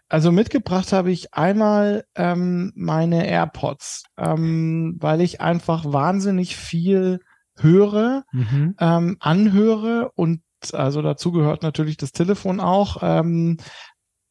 Also 0.07 0.31
mitgebracht 0.31 0.93
habe 0.93 1.11
ich 1.11 1.33
einmal 1.33 2.05
ähm, 2.15 2.71
meine 2.75 3.27
AirPods, 3.27 4.03
ähm, 4.17 4.97
weil 4.99 5.21
ich 5.21 5.41
einfach 5.41 5.85
wahnsinnig 5.85 6.55
viel 6.55 7.19
höre, 7.57 8.23
mhm. 8.31 8.75
ähm, 8.79 9.17
anhöre 9.19 10.11
und 10.15 10.41
also 10.73 11.01
dazu 11.01 11.31
gehört 11.31 11.63
natürlich 11.63 11.97
das 11.97 12.11
Telefon 12.11 12.59
auch. 12.59 12.97
Ähm, 13.01 13.57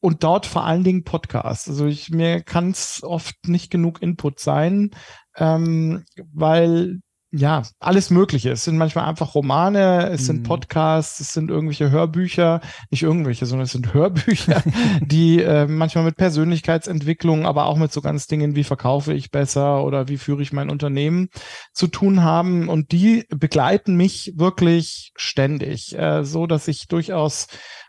und 0.01 0.23
dort 0.23 0.47
vor 0.47 0.65
allen 0.65 0.85
Dingen 0.85 1.05
Podcasts. 1.05 1.69
Also 1.69 1.87
ich 1.87 2.11
mir 2.11 2.43
kann 2.43 2.71
es 2.71 3.03
oft 3.03 3.35
nicht 3.49 3.71
genug 3.71 4.01
Input 4.01 4.39
sein, 4.39 4.91
ähm, 5.37 6.05
weil 6.33 7.01
ja, 7.31 7.63
alles 7.79 8.09
Mögliche. 8.09 8.51
Es 8.53 8.65
sind 8.65 8.79
manchmal 8.79 9.05
einfach 9.05 9.35
Romane, 9.35 10.09
es 10.09 10.23
mhm. 10.23 10.27
sind 10.27 10.43
Podcasts, 10.45 11.21
es 11.21 11.35
sind 11.35 11.51
irgendwelche 11.51 11.91
Hörbücher, 11.91 12.63
nicht 12.91 13.03
irgendwelche, 13.03 13.45
sondern 13.45 13.67
es 13.67 13.73
sind 13.73 13.93
Hörbücher, 13.95 14.63
die 15.03 15.43
äh, 15.43 15.67
manchmal 15.67 16.05
mit 16.05 16.17
Persönlichkeitsentwicklung, 16.17 17.45
aber 17.45 17.67
auch 17.67 17.77
mit 17.77 17.93
so 17.93 18.01
ganz 18.01 18.29
Dingen 18.29 18.57
wie 18.57 18.65
verkaufe 18.65 19.13
ich 19.13 19.31
besser 19.31 19.85
oder 19.85 20.09
wie 20.09 20.17
führe 20.17 20.41
ich 20.41 20.55
mein 20.55 20.71
Unternehmen 20.71 21.29
zu 21.73 21.87
tun 21.87 22.23
haben. 22.23 22.69
Und 22.69 22.93
die 22.93 23.27
begleiten 23.29 23.97
mich 23.97 24.33
wirklich 24.37 25.13
ständig, 25.17 25.99
äh, 25.99 26.25
so 26.25 26.47
dass 26.47 26.67
ich 26.67 26.89
durchaus 26.89 27.49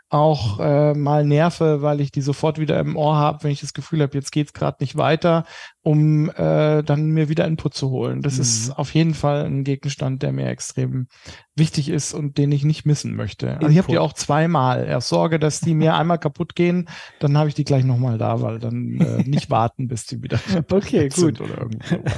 auch 0.10 0.60
äh, 0.60 0.94
mal 0.96 1.24
nerve, 1.24 1.84
weil 1.84 2.02
ich 2.02 2.12
die 2.12 2.22
sofort 2.22 2.58
wieder 2.58 2.80
im 2.80 2.98
Ohr 2.98 3.16
habe, 3.16 3.44
wenn 3.44 3.52
ich 3.52 3.62
das 3.62 3.74
Gefühl 3.74 4.02
habe, 4.02 4.18
jetzt 4.18 4.32
geht's 4.32 4.54
gerade 4.54 4.78
nicht 4.80 4.98
weiter, 4.98 5.46
um 5.82 6.30
äh, 6.32 6.82
dann 6.82 7.12
mir 7.12 7.30
wieder 7.30 7.46
Input 7.46 7.76
zu 7.76 7.92
holen. 7.92 8.24
Das 8.24 8.36
mhm. 8.36 8.42
ist 8.42 8.72
auf 8.72 8.94
jeden 8.96 9.14
Fall 9.14 9.46
ein 9.46 9.64
Gegenstand, 9.64 10.24
der 10.24 10.32
mir 10.32 10.48
extrem 10.48 11.08
wichtig 11.56 11.90
ist 11.90 12.14
und 12.14 12.40
den 12.40 12.52
ich 12.52 12.64
nicht 12.64 12.86
missen 12.86 13.16
möchte. 13.16 13.58
Also 13.58 13.68
ich 13.68 13.78
habe 13.78 13.92
die 13.92 14.00
auch 14.00 14.14
zweimal. 14.14 14.86
Erst 14.86 15.10
Sorge, 15.10 15.38
dass 15.38 15.60
die 15.60 15.76
mir 15.76 15.94
einmal 15.96 16.18
kaputt 16.18 16.56
gehen, 16.56 16.90
dann 17.20 17.38
habe 17.38 17.50
ich 17.50 17.56
die 17.56 17.64
gleich 17.64 17.84
nochmal 17.84 18.18
da, 18.18 18.42
weil 18.42 18.58
dann 18.58 19.00
äh, 19.00 19.24
nicht 19.24 19.50
warten, 19.52 19.88
bis 19.88 20.08
die 20.08 20.24
wieder 20.24 20.40
okay, 20.72 21.10
gut. 21.10 21.40
oder 21.40 21.68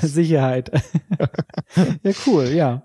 Sicherheit. 0.02 0.72
ja, 2.04 2.12
cool, 2.26 2.48
ja. 2.48 2.84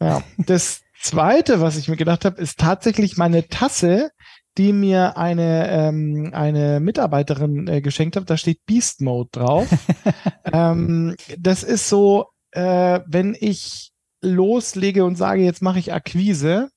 Ja, 0.00 0.22
das 0.38 0.82
Zweite, 1.00 1.60
was 1.60 1.76
ich 1.76 1.88
mir 1.88 1.96
gedacht 1.96 2.24
habe, 2.24 2.40
ist 2.40 2.58
tatsächlich 2.58 3.16
meine 3.16 3.48
Tasse, 3.48 4.10
die 4.58 4.72
mir 4.72 5.16
eine, 5.16 5.70
ähm, 5.70 6.30
eine 6.32 6.80
Mitarbeiterin 6.80 7.68
äh, 7.68 7.80
geschenkt 7.80 8.16
hat. 8.16 8.28
Da 8.28 8.36
steht 8.36 8.66
Beast 8.66 9.00
Mode 9.00 9.30
drauf. 9.32 9.68
ähm, 10.52 11.14
das 11.38 11.62
ist 11.62 11.88
so, 11.88 12.26
äh, 12.50 13.00
wenn 13.06 13.36
ich 13.38 13.92
loslege 14.20 15.04
und 15.04 15.16
sage, 15.16 15.42
jetzt 15.42 15.62
mache 15.62 15.78
ich 15.78 15.92
Akquise, 15.92 16.70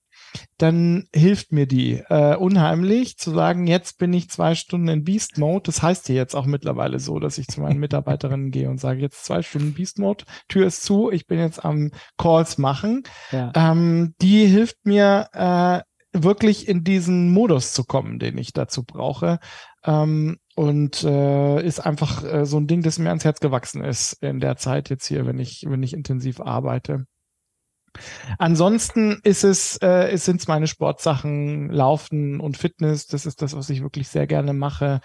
dann 0.57 1.07
hilft 1.13 1.51
mir 1.51 1.65
die 1.65 2.03
äh, 2.07 2.35
unheimlich 2.35 3.17
zu 3.17 3.31
sagen, 3.31 3.67
jetzt 3.67 3.97
bin 3.97 4.13
ich 4.13 4.29
zwei 4.29 4.55
Stunden 4.55 4.87
in 4.87 5.03
Beast 5.03 5.37
Mode. 5.37 5.63
Das 5.65 5.81
heißt 5.81 6.07
ja 6.09 6.15
jetzt 6.15 6.35
auch 6.35 6.45
mittlerweile 6.45 6.99
so, 6.99 7.19
dass 7.19 7.37
ich 7.37 7.47
zu 7.47 7.61
meinen 7.61 7.79
Mitarbeiterinnen 7.79 8.51
gehe 8.51 8.69
und 8.69 8.79
sage, 8.79 9.01
jetzt 9.01 9.25
zwei 9.25 9.41
Stunden 9.41 9.73
Beast 9.73 9.99
Mode, 9.99 10.23
Tür 10.47 10.67
ist 10.67 10.83
zu, 10.83 11.11
ich 11.11 11.25
bin 11.25 11.39
jetzt 11.39 11.65
am 11.65 11.91
Calls 12.17 12.57
machen. 12.57 13.03
Ja. 13.31 13.51
Ähm, 13.55 14.13
die 14.21 14.45
hilft 14.45 14.85
mir 14.85 15.27
äh, 15.33 15.81
wirklich 16.13 16.67
in 16.67 16.83
diesen 16.83 17.31
Modus 17.31 17.73
zu 17.73 17.83
kommen, 17.83 18.19
den 18.19 18.37
ich 18.37 18.53
dazu 18.53 18.83
brauche. 18.83 19.39
Ähm, 19.83 20.37
und 20.55 21.03
äh, 21.03 21.65
ist 21.65 21.79
einfach 21.79 22.23
äh, 22.23 22.45
so 22.45 22.57
ein 22.57 22.67
Ding, 22.67 22.81
das 22.83 22.99
mir 22.99 23.09
ans 23.09 23.23
Herz 23.25 23.39
gewachsen 23.39 23.83
ist 23.83 24.13
in 24.21 24.39
der 24.39 24.57
Zeit 24.57 24.89
jetzt 24.89 25.07
hier, 25.07 25.25
wenn 25.25 25.39
ich, 25.39 25.65
wenn 25.67 25.81
ich 25.83 25.93
intensiv 25.93 26.39
arbeite. 26.41 27.05
Ansonsten 28.37 29.19
ist 29.23 29.43
es, 29.43 29.81
äh, 29.81 30.15
sind 30.17 30.39
es 30.41 30.47
meine 30.47 30.67
Sportsachen, 30.67 31.69
Laufen 31.69 32.39
und 32.39 32.57
Fitness. 32.57 33.07
Das 33.07 33.25
ist 33.25 33.41
das, 33.41 33.55
was 33.55 33.69
ich 33.69 33.81
wirklich 33.81 34.07
sehr 34.07 34.27
gerne 34.27 34.53
mache. 34.53 35.01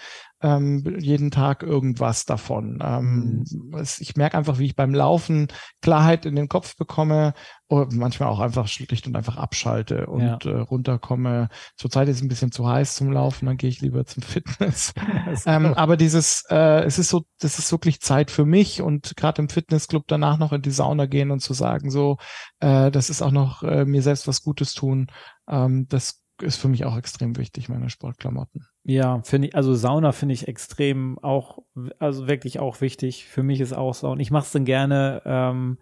Ähm, 0.46 0.96
jeden 1.00 1.32
Tag 1.32 1.64
irgendwas 1.64 2.24
davon. 2.24 2.78
Ähm, 2.80 3.44
mhm. 3.50 3.84
ich 3.98 4.14
merke 4.14 4.38
einfach, 4.38 4.58
wie 4.58 4.66
ich 4.66 4.76
beim 4.76 4.94
Laufen 4.94 5.48
Klarheit 5.82 6.24
in 6.24 6.36
den 6.36 6.48
Kopf 6.48 6.76
bekomme 6.76 7.34
oder 7.66 7.88
manchmal 7.92 8.28
auch 8.28 8.38
einfach 8.38 8.68
schlicht 8.68 9.08
und 9.08 9.16
einfach 9.16 9.38
abschalte 9.38 10.06
und 10.06 10.22
ja. 10.22 10.38
äh, 10.44 10.60
runterkomme. 10.60 11.48
Zurzeit 11.76 12.08
ist 12.08 12.18
es 12.18 12.22
ein 12.22 12.28
bisschen 12.28 12.52
zu 12.52 12.68
heiß 12.68 12.94
zum 12.94 13.10
Laufen, 13.10 13.46
dann 13.46 13.56
gehe 13.56 13.68
ich 13.68 13.80
lieber 13.80 14.04
zum 14.04 14.22
Fitness. 14.22 14.94
ähm, 15.46 15.74
aber 15.74 15.96
dieses, 15.96 16.44
äh, 16.48 16.84
es 16.84 17.00
ist 17.00 17.08
so, 17.08 17.24
das 17.40 17.58
ist 17.58 17.72
wirklich 17.72 18.00
Zeit 18.00 18.30
für 18.30 18.44
mich 18.44 18.82
und 18.82 19.16
gerade 19.16 19.42
im 19.42 19.48
Fitnessclub 19.48 20.04
danach 20.06 20.38
noch 20.38 20.52
in 20.52 20.62
die 20.62 20.70
Sauna 20.70 21.06
gehen 21.06 21.32
und 21.32 21.40
zu 21.40 21.54
sagen, 21.54 21.90
so, 21.90 22.18
äh, 22.60 22.92
das 22.92 23.10
ist 23.10 23.20
auch 23.20 23.32
noch 23.32 23.64
äh, 23.64 23.84
mir 23.84 24.02
selbst 24.02 24.28
was 24.28 24.42
Gutes 24.42 24.74
tun. 24.74 25.08
Ähm, 25.48 25.86
das 25.88 26.22
ist 26.42 26.56
für 26.56 26.68
mich 26.68 26.84
auch 26.84 26.96
extrem 26.96 27.36
wichtig, 27.36 27.68
meine 27.68 27.90
Sportklamotten. 27.90 28.66
Ja, 28.84 29.20
finde 29.22 29.48
ich, 29.48 29.54
also 29.54 29.74
Sauna 29.74 30.12
finde 30.12 30.34
ich 30.34 30.48
extrem 30.48 31.18
auch, 31.18 31.62
also 31.98 32.28
wirklich 32.28 32.58
auch 32.58 32.80
wichtig. 32.80 33.26
Für 33.26 33.42
mich 33.42 33.60
ist 33.60 33.72
auch 33.72 33.94
Sauna. 33.94 34.20
Ich 34.20 34.30
mache 34.30 34.44
es 34.44 34.52
dann 34.52 34.64
gerne, 34.64 35.22
ähm, 35.24 35.78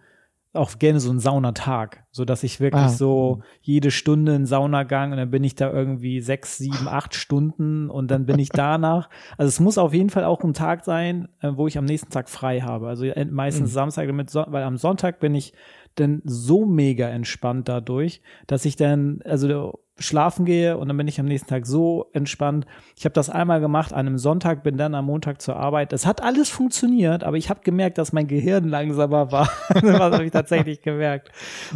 auch 0.53 0.79
gerne 0.79 0.99
so 0.99 1.09
einen 1.09 1.19
Saunatag, 1.19 2.05
so 2.11 2.23
dass 2.23 2.43
ich 2.43 2.59
wirklich 2.59 2.83
ah. 2.83 2.89
so 2.89 3.41
jede 3.61 3.91
Stunde 3.91 4.33
einen 4.33 4.45
Saunagang 4.45 5.11
und 5.11 5.17
dann 5.17 5.29
bin 5.29 5.43
ich 5.43 5.55
da 5.55 5.71
irgendwie 5.71 6.21
sechs, 6.21 6.57
sieben, 6.57 6.87
acht 6.87 7.13
Stunden 7.13 7.89
und 7.89 8.09
dann 8.09 8.25
bin 8.25 8.39
ich 8.39 8.49
danach. 8.53 9.09
Also 9.37 9.49
es 9.49 9.59
muss 9.59 9.77
auf 9.77 9.93
jeden 9.93 10.09
Fall 10.09 10.23
auch 10.23 10.41
ein 10.43 10.53
Tag 10.53 10.85
sein, 10.85 11.27
äh, 11.41 11.51
wo 11.53 11.67
ich 11.67 11.77
am 11.77 11.85
nächsten 11.85 12.11
Tag 12.11 12.29
frei 12.29 12.61
habe. 12.61 12.87
Also 12.87 13.05
meistens 13.29 13.71
mhm. 13.71 13.73
Samstag, 13.73 14.07
damit, 14.07 14.33
weil 14.33 14.63
am 14.63 14.77
Sonntag 14.77 15.19
bin 15.19 15.35
ich 15.35 15.53
dann 15.95 16.21
so 16.25 16.65
mega 16.65 17.07
entspannt 17.09 17.67
dadurch, 17.67 18.21
dass 18.47 18.65
ich 18.65 18.75
dann, 18.75 19.21
also 19.23 19.79
schlafen 19.97 20.43
gehe 20.43 20.77
und 20.77 20.89
dann 20.89 20.97
bin 20.97 21.07
ich 21.07 21.19
am 21.21 21.25
nächsten 21.25 21.47
Tag 21.47 21.65
so 21.65 22.07
entspannt. 22.11 22.65
Ich 22.97 23.05
habe 23.05 23.13
das 23.13 23.29
einmal 23.29 23.61
gemacht 23.61 23.93
an 23.93 24.07
einem 24.07 24.17
Sonntag, 24.17 24.61
bin 24.61 24.77
dann 24.77 24.93
am 24.93 25.05
Montag 25.05 25.41
zur 25.41 25.55
Arbeit. 25.55 25.93
Das 25.93 26.05
hat 26.05 26.21
alles 26.21 26.49
funktioniert, 26.49 27.23
aber 27.23 27.37
ich 27.37 27.49
habe 27.49 27.61
gemerkt, 27.63 27.97
dass 27.97 28.11
mein 28.11 28.27
Gehirn 28.27 28.67
langsamer 28.67 29.31
war. 29.31 29.49
das 29.69 29.99
habe 29.99 30.25
ich 30.25 30.31
tatsächlich 30.31 30.81
gemerkt. 30.81 31.31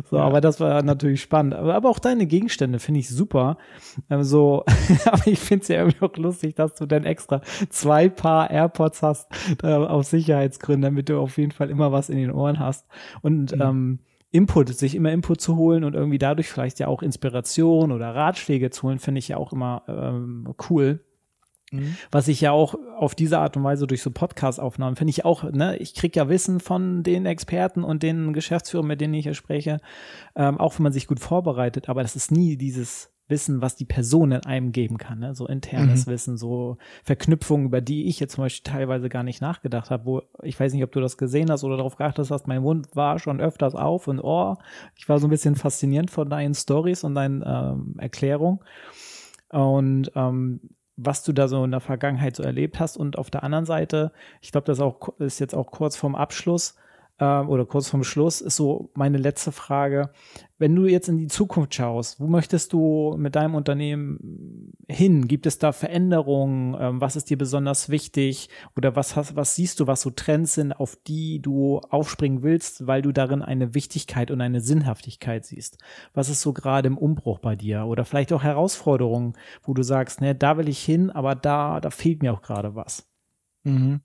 So, 0.10 0.18
ja. 0.18 0.24
aber 0.24 0.42
das 0.42 0.60
war 0.60 0.84
natürlich 0.84 1.22
spannend. 1.22 1.54
Aber, 1.54 1.76
aber 1.76 1.90
auch 1.90 2.00
deine 2.00 2.26
Gegenstände 2.26 2.80
finde 2.80 3.00
ich 3.00 3.10
super. 3.10 3.58
Ähm, 4.10 4.24
so, 4.24 4.66
aber 5.06 5.28
ich 5.28 5.40
finde 5.40 5.62
es 5.62 5.68
ja 5.70 5.78
irgendwie 5.78 6.02
auch 6.02 6.18
lustig, 6.18 6.56
dass 6.56 6.74
du 6.76 6.86
dann 6.86 7.06
extra 7.06 7.42
zwei 7.70 8.10
Paar 8.10 8.52
AirPods 8.52 9.02
hast 9.02 9.28
äh, 9.64 9.74
auf 9.74 10.06
Sicherheitsgründen, 10.06 10.82
damit 10.82 11.08
du 11.08 11.20
auf 11.20 11.38
jeden 11.38 11.52
Fall 11.52 11.70
immer 11.70 11.94
was 11.94 12.10
in 12.10 12.18
den 12.18 12.32
Ohren 12.32 12.60
hast. 12.60 12.86
Und 13.22 13.56
mhm. 13.56 13.62
ähm, 13.62 14.00
Input, 14.32 14.70
sich 14.70 14.96
immer 14.96 15.12
Input 15.12 15.42
zu 15.42 15.56
holen 15.56 15.84
und 15.84 15.96
irgendwie 15.96 16.20
dadurch 16.20 16.50
vielleicht 16.50 16.80
ja 16.80 16.88
auch 16.88 17.02
Inspiration 17.02 17.92
oder 17.92 18.14
Ratschläge 18.14 18.70
zu 18.70 18.84
holen, 18.84 19.00
finde 19.00 19.20
ich 19.20 19.30
ja 19.30 19.38
auch 19.38 19.54
immer 19.54 19.84
ähm, 19.88 20.54
cool. 20.70 21.04
Mhm. 21.72 21.96
Was 22.12 22.28
ich 22.28 22.42
ja 22.42 22.52
auch 22.52 22.76
auf 22.98 23.16
diese 23.16 23.40
Art 23.40 23.58
und 23.58 23.64
Weise 23.64 23.88
durch 23.88 24.02
so 24.02 24.12
Podcast-Aufnahmen 24.12 24.96
finde 24.96 25.12
ich 25.12 25.26
auch, 25.26 25.44
ne, 25.44 25.78
ich 25.78 25.94
kriege 25.94 26.20
ja 26.20 26.30
Wissen 26.30 26.60
von 26.60 27.04
den 27.04 27.26
Experten 27.26 27.84
und 27.84 28.04
den 28.04 28.34
Geschäftsführern, 28.34 28.88
mit 28.88 29.02
denen 29.02 29.14
ich 29.14 29.24
hier 29.24 29.34
spreche, 29.34 29.80
ähm, 30.36 30.60
auch 30.60 30.78
wenn 30.78 30.84
man 30.84 30.94
sich 30.94 31.08
gut 31.08 31.20
vorbereitet, 31.20 31.90
aber 31.90 32.02
das 32.02 32.16
ist 32.16 32.32
nie 32.32 32.58
dieses 32.58 33.12
Wissen, 33.30 33.62
was 33.62 33.76
die 33.76 33.86
Person 33.86 34.32
in 34.32 34.46
einem 34.46 34.72
geben 34.72 34.98
kann, 34.98 35.20
ne? 35.20 35.36
so 35.36 35.48
internes 35.48 36.06
mhm. 36.06 36.12
Wissen, 36.12 36.38
so 36.38 36.78
Verknüpfungen, 37.04 37.68
über 37.68 37.82
die 37.82 38.08
ich 38.08 38.20
jetzt 38.20 38.36
zum 38.36 38.44
Beispiel 38.44 38.72
teilweise 38.72 39.10
gar 39.10 39.24
nicht 39.24 39.42
nachgedacht 39.42 39.92
habe, 39.92 40.06
wo 40.06 40.22
ich 40.44 40.60
weiß 40.60 40.74
nicht, 40.74 40.84
ob 40.84 40.92
du 40.92 41.00
das 41.00 41.18
gesehen 41.18 41.50
hast 41.50 41.64
oder 41.64 41.78
darauf 41.78 41.96
geachtet 41.96 42.30
hast, 42.30 42.48
mein 42.48 42.62
Mund 42.62 42.96
war 42.96 43.20
schon 43.20 43.40
öfters 43.40 43.76
auf 43.76 44.08
und 44.08 44.20
oh, 44.20 44.56
ich 44.96 45.08
war 45.08 45.20
so 45.20 45.28
ein 45.28 45.32
bisschen 45.32 45.56
faszinierend 45.56 46.12
von 46.12 46.30
deinen 46.30 46.54
Stories 46.54 47.04
und 47.04 47.16
deinen 47.16 47.44
ähm, 47.46 47.96
Erklärungen 48.00 48.60
und 49.50 50.12
ähm, 50.16 50.62
was 51.02 51.24
du 51.24 51.32
da 51.32 51.48
so 51.48 51.64
in 51.64 51.72
der 51.72 51.80
Vergangenheit 51.80 52.36
so 52.36 52.44
erlebt 52.44 52.80
hast 52.80 52.98
und 52.98 53.18
auf 53.18 53.30
der 53.30 53.44
anderen 53.44 53.66
Seite, 53.66 54.12
ich 54.42 54.52
glaube, 54.52 54.66
das 54.66 54.80
auch 54.80 55.10
ist 55.20 55.40
jetzt 55.40 55.56
auch 55.56 55.72
kurz 55.72 55.96
vorm 55.96 56.16
Abschluss, 56.16 56.76
ähm, 57.20 57.50
oder 57.50 57.66
kurz 57.66 57.90
vorm 57.90 58.04
Schluss 58.04 58.42
ist 58.42 58.56
so 58.56 58.92
meine 58.96 59.18
letzte 59.18 59.52
Frage. 59.52 60.12
Wenn 60.58 60.76
du 60.76 60.86
jetzt 60.88 61.08
in 61.08 61.18
die 61.18 61.28
Zukunft 61.28 61.74
schaust, 61.74 62.20
wo 62.20 62.28
möchtest 62.28 62.74
du 62.74 63.16
mit 63.18 63.36
deinem 63.36 63.56
Unternehmen 63.56 64.74
hin? 64.88 65.28
Gibt 65.28 65.46
es 65.46 65.58
da 65.58 65.72
Veränderungen? 65.72 66.76
Ähm, 66.80 67.02
was 67.02 67.16
ist 67.16 67.30
dir 67.30 67.38
besonders 67.38 67.90
wichtig? 67.90 68.50
Oder 68.76 68.96
was 68.96 69.16
hast, 69.16 69.36
was 69.36 69.56
siehst 69.56 69.80
du, 69.80 69.88
was 69.88 70.02
so 70.02 70.10
Trends 70.10 70.56
sind, 70.56 70.74
auf 70.74 70.98
die 71.08 71.42
du 71.42 71.80
aufspringen 71.80 72.42
willst, 72.44 72.88
weil 72.88 73.02
du 73.02 73.12
darin 73.12 73.42
eine 73.42 73.74
Wichtigkeit 73.74 74.32
und 74.32 74.42
eine 74.42 74.62
Sinnhaftigkeit 74.62 75.46
siehst? 75.46 75.78
Was 76.14 76.30
ist 76.30 76.42
so 76.42 76.54
gerade 76.54 76.88
im 76.88 76.98
Umbruch 76.98 77.40
bei 77.40 77.56
dir? 77.56 77.86
Oder 77.86 78.06
vielleicht 78.06 78.34
auch 78.34 78.44
Herausforderungen, 78.44 79.34
wo 79.64 79.74
du 79.74 79.84
sagst, 79.84 80.22
ne, 80.22 80.36
da 80.36 80.58
will 80.58 80.70
ich 80.70 80.80
hin, 80.80 81.10
aber 81.10 81.36
da, 81.36 81.80
da 81.80 81.90
fehlt 81.90 82.22
mir 82.22 82.34
auch 82.34 82.42
gerade 82.42 82.76
was? 82.76 83.10
Mhm. 83.64 84.02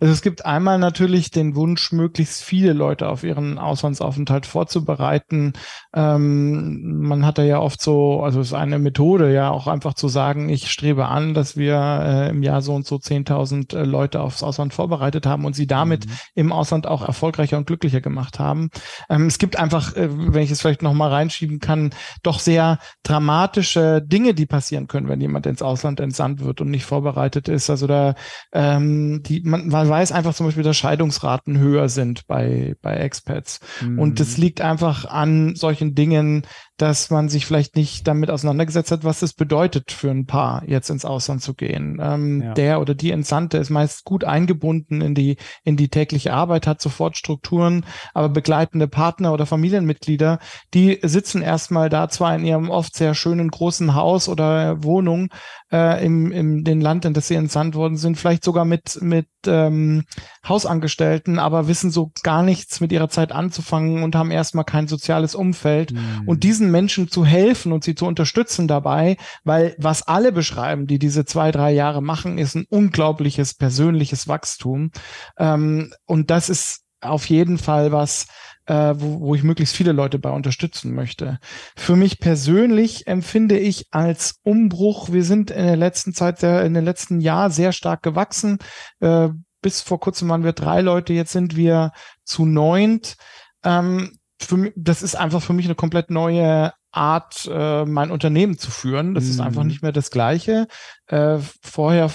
Also 0.00 0.12
es 0.12 0.22
gibt 0.22 0.46
einmal 0.46 0.78
natürlich 0.78 1.30
den 1.30 1.56
Wunsch, 1.56 1.92
möglichst 1.92 2.42
viele 2.42 2.72
Leute 2.72 3.08
auf 3.08 3.24
ihren 3.24 3.58
Auslandsaufenthalt 3.58 4.46
vorzubereiten. 4.46 5.52
Ähm, 5.94 7.00
man 7.00 7.26
hat 7.26 7.38
da 7.38 7.42
ja 7.42 7.58
oft 7.60 7.80
so, 7.80 8.22
also 8.22 8.40
es 8.40 8.48
ist 8.48 8.54
eine 8.54 8.78
Methode, 8.78 9.32
ja 9.32 9.50
auch 9.50 9.66
einfach 9.66 9.94
zu 9.94 10.08
sagen, 10.08 10.48
ich 10.48 10.70
strebe 10.70 11.06
an, 11.06 11.34
dass 11.34 11.56
wir 11.56 11.74
äh, 11.76 12.30
im 12.30 12.42
Jahr 12.42 12.62
so 12.62 12.74
und 12.74 12.86
so 12.86 12.96
10.000 12.96 13.76
äh, 13.76 13.84
Leute 13.84 14.20
aufs 14.20 14.42
Ausland 14.42 14.74
vorbereitet 14.74 15.26
haben 15.26 15.44
und 15.44 15.54
sie 15.54 15.66
damit 15.66 16.06
mhm. 16.06 16.12
im 16.34 16.52
Ausland 16.52 16.86
auch 16.86 17.06
erfolgreicher 17.06 17.56
und 17.56 17.66
glücklicher 17.66 18.00
gemacht 18.00 18.38
haben. 18.38 18.70
Ähm, 19.08 19.26
es 19.26 19.38
gibt 19.38 19.58
einfach, 19.58 19.96
äh, 19.96 20.08
wenn 20.10 20.42
ich 20.42 20.50
es 20.50 20.60
vielleicht 20.60 20.82
noch 20.82 20.94
mal 20.94 21.08
reinschieben 21.08 21.58
kann, 21.58 21.90
doch 22.22 22.38
sehr 22.38 22.78
dramatische 23.02 24.02
Dinge, 24.02 24.34
die 24.34 24.46
passieren 24.46 24.86
können, 24.86 25.08
wenn 25.08 25.20
jemand 25.20 25.46
ins 25.46 25.62
Ausland 25.62 26.00
entsandt 26.00 26.40
wird 26.44 26.60
und 26.60 26.70
nicht 26.70 26.84
vorbereitet 26.84 27.48
ist. 27.48 27.70
Also 27.70 27.86
da 27.86 28.14
ähm, 28.52 29.22
die 29.24 29.47
man, 29.48 29.68
man 29.68 29.88
weiß 29.88 30.12
einfach 30.12 30.34
zum 30.34 30.46
Beispiel, 30.46 30.62
dass 30.62 30.76
Scheidungsraten 30.76 31.58
höher 31.58 31.88
sind 31.88 32.26
bei, 32.26 32.76
bei 32.82 32.96
Expats. 32.96 33.60
Mhm. 33.80 33.98
Und 33.98 34.20
das 34.20 34.36
liegt 34.36 34.60
einfach 34.60 35.04
an 35.04 35.54
solchen 35.56 35.94
Dingen, 35.94 36.46
dass 36.78 37.10
man 37.10 37.28
sich 37.28 37.44
vielleicht 37.44 37.76
nicht 37.76 38.06
damit 38.06 38.30
auseinandergesetzt 38.30 38.92
hat, 38.92 39.04
was 39.04 39.22
es 39.22 39.32
bedeutet 39.32 39.90
für 39.90 40.10
ein 40.10 40.26
Paar, 40.26 40.62
jetzt 40.66 40.90
ins 40.90 41.04
Ausland 41.04 41.42
zu 41.42 41.54
gehen. 41.54 41.98
Ähm, 42.00 42.42
ja. 42.42 42.54
Der 42.54 42.80
oder 42.80 42.94
die 42.94 43.10
Entsandte 43.10 43.58
ist 43.58 43.68
meist 43.68 44.04
gut 44.04 44.24
eingebunden 44.24 45.00
in 45.00 45.14
die, 45.14 45.36
in 45.64 45.76
die 45.76 45.88
tägliche 45.88 46.32
Arbeit, 46.32 46.66
hat 46.66 46.80
sofort 46.80 47.16
Strukturen, 47.16 47.84
aber 48.14 48.28
begleitende 48.28 48.86
Partner 48.86 49.32
oder 49.32 49.44
Familienmitglieder, 49.44 50.38
die 50.72 51.00
sitzen 51.02 51.42
erstmal 51.42 51.88
da 51.88 52.08
zwar 52.08 52.34
in 52.34 52.44
ihrem 52.44 52.70
oft 52.70 52.94
sehr 52.96 53.14
schönen 53.14 53.50
großen 53.50 53.94
Haus 53.94 54.28
oder 54.28 54.82
Wohnung 54.84 55.30
äh, 55.72 56.04
im, 56.04 56.30
im 56.32 56.64
den 56.64 56.80
Land, 56.80 57.04
in 57.04 57.12
das 57.12 57.28
sie 57.28 57.34
entsandt 57.34 57.74
worden 57.74 57.96
sind, 57.96 58.16
vielleicht 58.16 58.44
sogar 58.44 58.64
mit, 58.64 59.02
mit 59.02 59.26
ähm, 59.46 60.04
Hausangestellten, 60.46 61.38
aber 61.38 61.68
wissen 61.68 61.90
so 61.90 62.12
gar 62.22 62.42
nichts 62.42 62.80
mit 62.80 62.92
ihrer 62.92 63.08
Zeit 63.08 63.32
anzufangen 63.32 64.02
und 64.02 64.14
haben 64.14 64.30
erstmal 64.30 64.64
kein 64.64 64.88
soziales 64.88 65.34
Umfeld. 65.34 65.92
Mhm. 65.92 66.22
Und 66.26 66.44
diesen 66.44 66.67
diesen 66.68 66.72
Menschen 66.72 67.08
zu 67.08 67.24
helfen 67.24 67.72
und 67.72 67.84
sie 67.84 67.94
zu 67.94 68.06
unterstützen 68.06 68.68
dabei, 68.68 69.16
weil 69.44 69.74
was 69.78 70.02
alle 70.02 70.32
beschreiben, 70.32 70.86
die 70.86 70.98
diese 70.98 71.24
zwei, 71.24 71.50
drei 71.50 71.72
Jahre 71.72 72.02
machen, 72.02 72.38
ist 72.38 72.54
ein 72.54 72.66
unglaubliches 72.68 73.54
persönliches 73.54 74.28
Wachstum. 74.28 74.90
Ähm, 75.38 75.92
und 76.06 76.30
das 76.30 76.48
ist 76.48 76.84
auf 77.00 77.28
jeden 77.28 77.58
Fall 77.58 77.92
was, 77.92 78.26
äh, 78.66 78.94
wo, 78.96 79.20
wo 79.20 79.34
ich 79.34 79.42
möglichst 79.42 79.76
viele 79.76 79.92
Leute 79.92 80.18
bei 80.18 80.30
unterstützen 80.30 80.94
möchte. 80.94 81.38
Für 81.76 81.96
mich 81.96 82.18
persönlich 82.18 83.06
empfinde 83.06 83.58
ich 83.58 83.86
als 83.92 84.40
Umbruch, 84.42 85.10
wir 85.10 85.24
sind 85.24 85.50
in 85.50 85.64
der 85.64 85.76
letzten 85.76 86.12
Zeit, 86.12 86.40
sehr, 86.40 86.64
in 86.64 86.74
den 86.74 86.84
letzten 86.84 87.20
Jahr 87.20 87.50
sehr 87.50 87.72
stark 87.72 88.02
gewachsen. 88.02 88.58
Äh, 89.00 89.28
bis 89.62 89.80
vor 89.80 90.00
kurzem 90.00 90.28
waren 90.28 90.44
wir 90.44 90.52
drei 90.52 90.82
Leute, 90.82 91.12
jetzt 91.12 91.32
sind 91.32 91.56
wir 91.56 91.92
zu 92.24 92.46
neunt. 92.46 93.16
Ähm, 93.64 94.17
für 94.40 94.56
mich, 94.56 94.72
das 94.76 95.02
ist 95.02 95.14
einfach 95.14 95.42
für 95.42 95.52
mich 95.52 95.66
eine 95.66 95.74
komplett 95.74 96.10
neue 96.10 96.72
Art, 96.90 97.48
äh, 97.52 97.84
mein 97.84 98.10
Unternehmen 98.10 98.58
zu 98.58 98.70
führen. 98.70 99.14
Das 99.14 99.24
mhm. 99.24 99.30
ist 99.30 99.40
einfach 99.40 99.62
mhm. 99.62 99.68
nicht 99.68 99.82
mehr 99.82 99.92
das 99.92 100.10
Gleiche. 100.10 100.66
Äh, 101.06 101.38
vorher, 101.62 102.10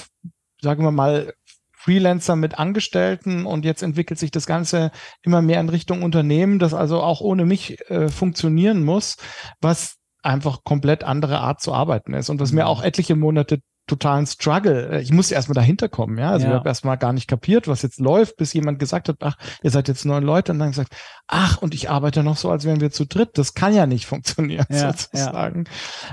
sagen 0.61 0.83
wir 0.83 0.91
mal, 0.91 1.33
Freelancer 1.73 2.37
mit 2.37 2.57
Angestellten 2.57 3.45
und 3.45 3.65
jetzt 3.65 3.83
entwickelt 3.83 4.17
sich 4.17 4.31
das 4.31 4.45
Ganze 4.45 4.91
immer 5.21 5.41
mehr 5.41 5.59
in 5.59 5.67
Richtung 5.67 6.01
Unternehmen, 6.01 6.57
das 6.57 6.73
also 6.73 7.01
auch 7.01 7.19
ohne 7.19 7.45
mich 7.45 7.77
äh, 7.89 8.07
funktionieren 8.07 8.83
muss, 8.83 9.17
was 9.59 9.97
einfach 10.21 10.63
komplett 10.63 11.03
andere 11.03 11.39
Art 11.39 11.59
zu 11.59 11.73
arbeiten 11.73 12.13
ist 12.13 12.29
und 12.29 12.39
was 12.39 12.51
mhm. 12.51 12.59
mir 12.59 12.67
auch 12.67 12.81
etliche 12.81 13.17
Monate 13.17 13.59
totalen 13.87 14.25
Struggle. 14.25 14.89
Äh, 14.89 15.01
ich 15.01 15.11
musste 15.11 15.35
erstmal 15.35 15.55
dahinter 15.55 15.89
kommen, 15.89 16.17
ja. 16.17 16.31
Also 16.31 16.45
ja. 16.45 16.51
ich 16.51 16.55
habe 16.59 16.69
erstmal 16.69 16.97
gar 16.97 17.13
nicht 17.13 17.27
kapiert, 17.27 17.67
was 17.67 17.81
jetzt 17.81 17.99
läuft, 17.99 18.37
bis 18.37 18.53
jemand 18.53 18.79
gesagt 18.79 19.09
hat, 19.09 19.17
ach, 19.21 19.37
ihr 19.61 19.71
seid 19.71 19.87
jetzt 19.87 20.05
neun 20.05 20.23
Leute 20.23 20.51
und 20.51 20.59
dann 20.59 20.71
gesagt, 20.71 20.95
ach, 21.27 21.61
und 21.61 21.73
ich 21.73 21.89
arbeite 21.89 22.23
noch 22.23 22.37
so, 22.37 22.49
als 22.49 22.65
wären 22.65 22.81
wir 22.81 22.91
zu 22.91 23.05
dritt. 23.05 23.37
Das 23.37 23.53
kann 23.53 23.75
ja 23.75 23.85
nicht 23.85 24.05
funktionieren, 24.07 24.65
ja, 24.69 24.93
sozusagen. 24.93 25.65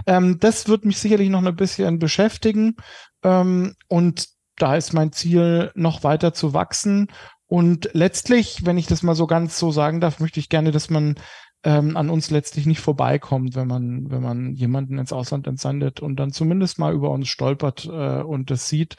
Ja. 0.07 0.17
Ähm, 0.17 0.39
das 0.41 0.69
wird 0.69 0.85
mich 0.85 0.99
sicherlich 0.99 1.29
noch 1.29 1.45
ein 1.45 1.57
bisschen 1.57 1.99
beschäftigen. 1.99 2.77
Ähm, 3.23 3.75
und 3.89 4.29
da 4.57 4.77
ist 4.77 4.93
mein 4.93 5.13
Ziel, 5.13 5.71
noch 5.75 6.05
weiter 6.05 6.35
zu 6.35 6.53
wachsen. 6.53 7.09
Und 7.47 7.91
letztlich, 7.95 8.65
wenn 8.65 8.79
ich 8.79 8.87
das 8.87 9.03
mal 9.03 9.15
so 9.15 9.27
ganz 9.27 9.59
so 9.59 9.73
sagen 9.73 10.01
darf, 10.01 10.21
möchte 10.21 10.39
ich 10.39 10.49
gerne, 10.49 10.71
dass 10.71 10.91
man 10.91 11.17
ähm, 11.65 11.97
an 11.97 12.11
uns 12.11 12.31
letztlich 12.31 12.67
nicht 12.67 12.81
vorbeikommt, 12.81 13.55
wenn 13.55 13.69
man, 13.69 14.11
wenn 14.11 14.23
man 14.23 14.55
jemanden 14.55 14.99
ins 14.99 15.13
Ausland 15.13 15.47
entsendet 15.47 16.01
und 16.01 16.17
dann 16.17 16.33
zumindest 16.33 16.79
mal 16.79 16.95
über 16.95 17.11
uns 17.11 17.29
stolpert 17.29 17.85
äh, 17.87 18.23
und 18.23 18.51
das 18.51 18.69
sieht. 18.69 18.97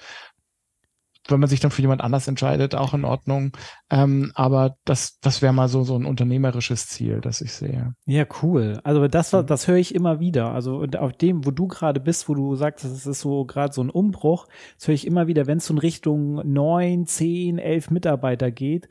wenn 1.27 1.39
man 1.39 1.49
sich 1.49 1.59
dann 1.59 1.71
für 1.71 1.81
jemand 1.81 2.01
anders 2.01 2.27
entscheidet, 2.27 2.75
auch 2.75 2.93
in 2.93 3.05
Ordnung. 3.05 3.51
Ähm, 3.89 4.31
aber 4.35 4.75
das, 4.85 5.19
das 5.19 5.41
wäre 5.41 5.53
mal 5.53 5.67
so, 5.69 5.83
so 5.83 5.95
ein 5.95 6.05
unternehmerisches 6.05 6.87
Ziel, 6.87 7.21
das 7.21 7.41
ich 7.41 7.53
sehe. 7.53 7.93
Ja, 8.05 8.25
cool. 8.41 8.79
Also 8.83 9.07
das, 9.07 9.31
mhm. 9.31 9.45
das 9.45 9.67
höre 9.67 9.77
ich 9.77 9.93
immer 9.95 10.19
wieder. 10.19 10.51
Also 10.51 10.83
auf 10.97 11.13
dem, 11.13 11.45
wo 11.45 11.51
du 11.51 11.67
gerade 11.67 11.99
bist, 11.99 12.27
wo 12.27 12.33
du 12.33 12.55
sagst, 12.55 12.83
es 12.85 13.05
ist 13.05 13.21
so 13.21 13.45
gerade 13.45 13.73
so 13.73 13.81
ein 13.83 13.89
Umbruch, 13.91 14.47
das 14.77 14.87
höre 14.87 14.95
ich 14.95 15.07
immer 15.07 15.27
wieder, 15.27 15.47
wenn 15.47 15.59
es 15.59 15.67
so 15.67 15.73
in 15.73 15.77
Richtung 15.79 16.41
neun, 16.51 17.05
zehn, 17.05 17.59
elf 17.59 17.91
Mitarbeiter 17.91 18.51
geht, 18.51 18.89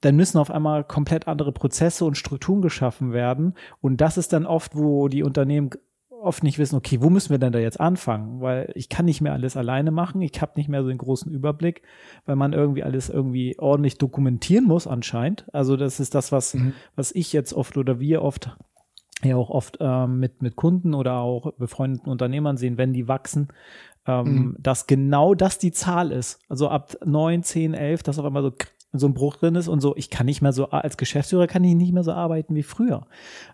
dann 0.00 0.16
müssen 0.16 0.38
auf 0.38 0.50
einmal 0.50 0.84
komplett 0.84 1.26
andere 1.26 1.52
Prozesse 1.52 2.04
und 2.04 2.16
Strukturen 2.16 2.62
geschaffen 2.62 3.12
werden. 3.12 3.54
Und 3.80 4.00
das 4.00 4.16
ist 4.16 4.32
dann 4.32 4.46
oft, 4.46 4.76
wo 4.76 5.08
die 5.08 5.22
Unternehmen 5.22 5.70
oft 6.22 6.42
nicht 6.42 6.58
wissen, 6.58 6.76
okay, 6.76 7.00
wo 7.00 7.10
müssen 7.10 7.30
wir 7.30 7.38
denn 7.38 7.52
da 7.52 7.58
jetzt 7.58 7.80
anfangen? 7.80 8.40
Weil 8.40 8.70
ich 8.74 8.88
kann 8.88 9.04
nicht 9.04 9.20
mehr 9.20 9.32
alles 9.32 9.56
alleine 9.56 9.90
machen, 9.90 10.20
ich 10.20 10.40
habe 10.40 10.52
nicht 10.56 10.68
mehr 10.68 10.82
so 10.82 10.88
den 10.88 10.98
großen 10.98 11.30
Überblick, 11.30 11.82
weil 12.26 12.36
man 12.36 12.52
irgendwie 12.52 12.82
alles 12.82 13.08
irgendwie 13.08 13.58
ordentlich 13.58 13.98
dokumentieren 13.98 14.64
muss 14.64 14.86
anscheinend. 14.86 15.46
Also 15.52 15.76
das 15.76 16.00
ist 16.00 16.14
das, 16.14 16.32
was, 16.32 16.54
mhm. 16.54 16.74
was 16.96 17.12
ich 17.12 17.32
jetzt 17.32 17.52
oft 17.52 17.76
oder 17.76 18.00
wir 18.00 18.22
oft 18.22 18.56
ja 19.24 19.36
auch 19.36 19.50
oft 19.50 19.78
ähm, 19.80 20.20
mit, 20.20 20.42
mit 20.42 20.54
Kunden 20.54 20.94
oder 20.94 21.18
auch 21.18 21.52
befreundeten 21.54 22.10
Unternehmern 22.10 22.56
sehen, 22.56 22.78
wenn 22.78 22.92
die 22.92 23.08
wachsen, 23.08 23.48
ähm, 24.06 24.24
mhm. 24.24 24.56
dass 24.60 24.86
genau 24.86 25.34
das 25.34 25.58
die 25.58 25.72
Zahl 25.72 26.12
ist. 26.12 26.40
Also 26.48 26.68
ab 26.68 26.96
neun, 27.04 27.42
zehn, 27.42 27.74
elf, 27.74 28.02
dass 28.02 28.18
auf 28.18 28.24
einmal 28.24 28.42
so 28.42 28.52
so 28.92 29.06
ein 29.06 29.14
Bruch 29.14 29.36
drin 29.36 29.54
ist 29.54 29.68
und 29.68 29.80
so, 29.80 29.94
ich 29.96 30.08
kann 30.08 30.26
nicht 30.26 30.40
mehr 30.40 30.52
so, 30.52 30.70
als 30.70 30.96
Geschäftsführer 30.96 31.46
kann 31.46 31.62
ich 31.62 31.74
nicht 31.74 31.92
mehr 31.92 32.04
so 32.04 32.12
arbeiten 32.12 32.54
wie 32.54 32.62
früher. 32.62 33.06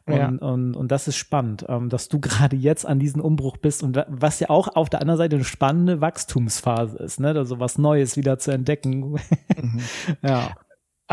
Und, 0.06 0.14
ja. 0.14 0.28
und, 0.28 0.74
und 0.74 0.92
das 0.92 1.08
ist 1.08 1.16
spannend, 1.16 1.64
ähm, 1.68 1.88
dass 1.88 2.08
du 2.08 2.20
gerade 2.20 2.56
jetzt 2.56 2.86
an 2.86 2.98
diesem 2.98 3.20
Umbruch 3.20 3.56
bist 3.56 3.82
und 3.82 4.04
was 4.08 4.40
ja 4.40 4.50
auch 4.50 4.68
auf 4.76 4.90
der 4.90 5.00
anderen 5.00 5.18
Seite 5.18 5.36
eine 5.36 5.44
spannende 5.44 6.00
Wachstumsphase 6.00 6.98
ist, 6.98 7.20
ne, 7.20 7.30
also 7.30 7.58
was 7.58 7.78
Neues 7.78 8.16
wieder 8.16 8.38
zu 8.38 8.50
entdecken. 8.52 9.18
Mhm. 9.56 9.80
ja. 10.22 10.50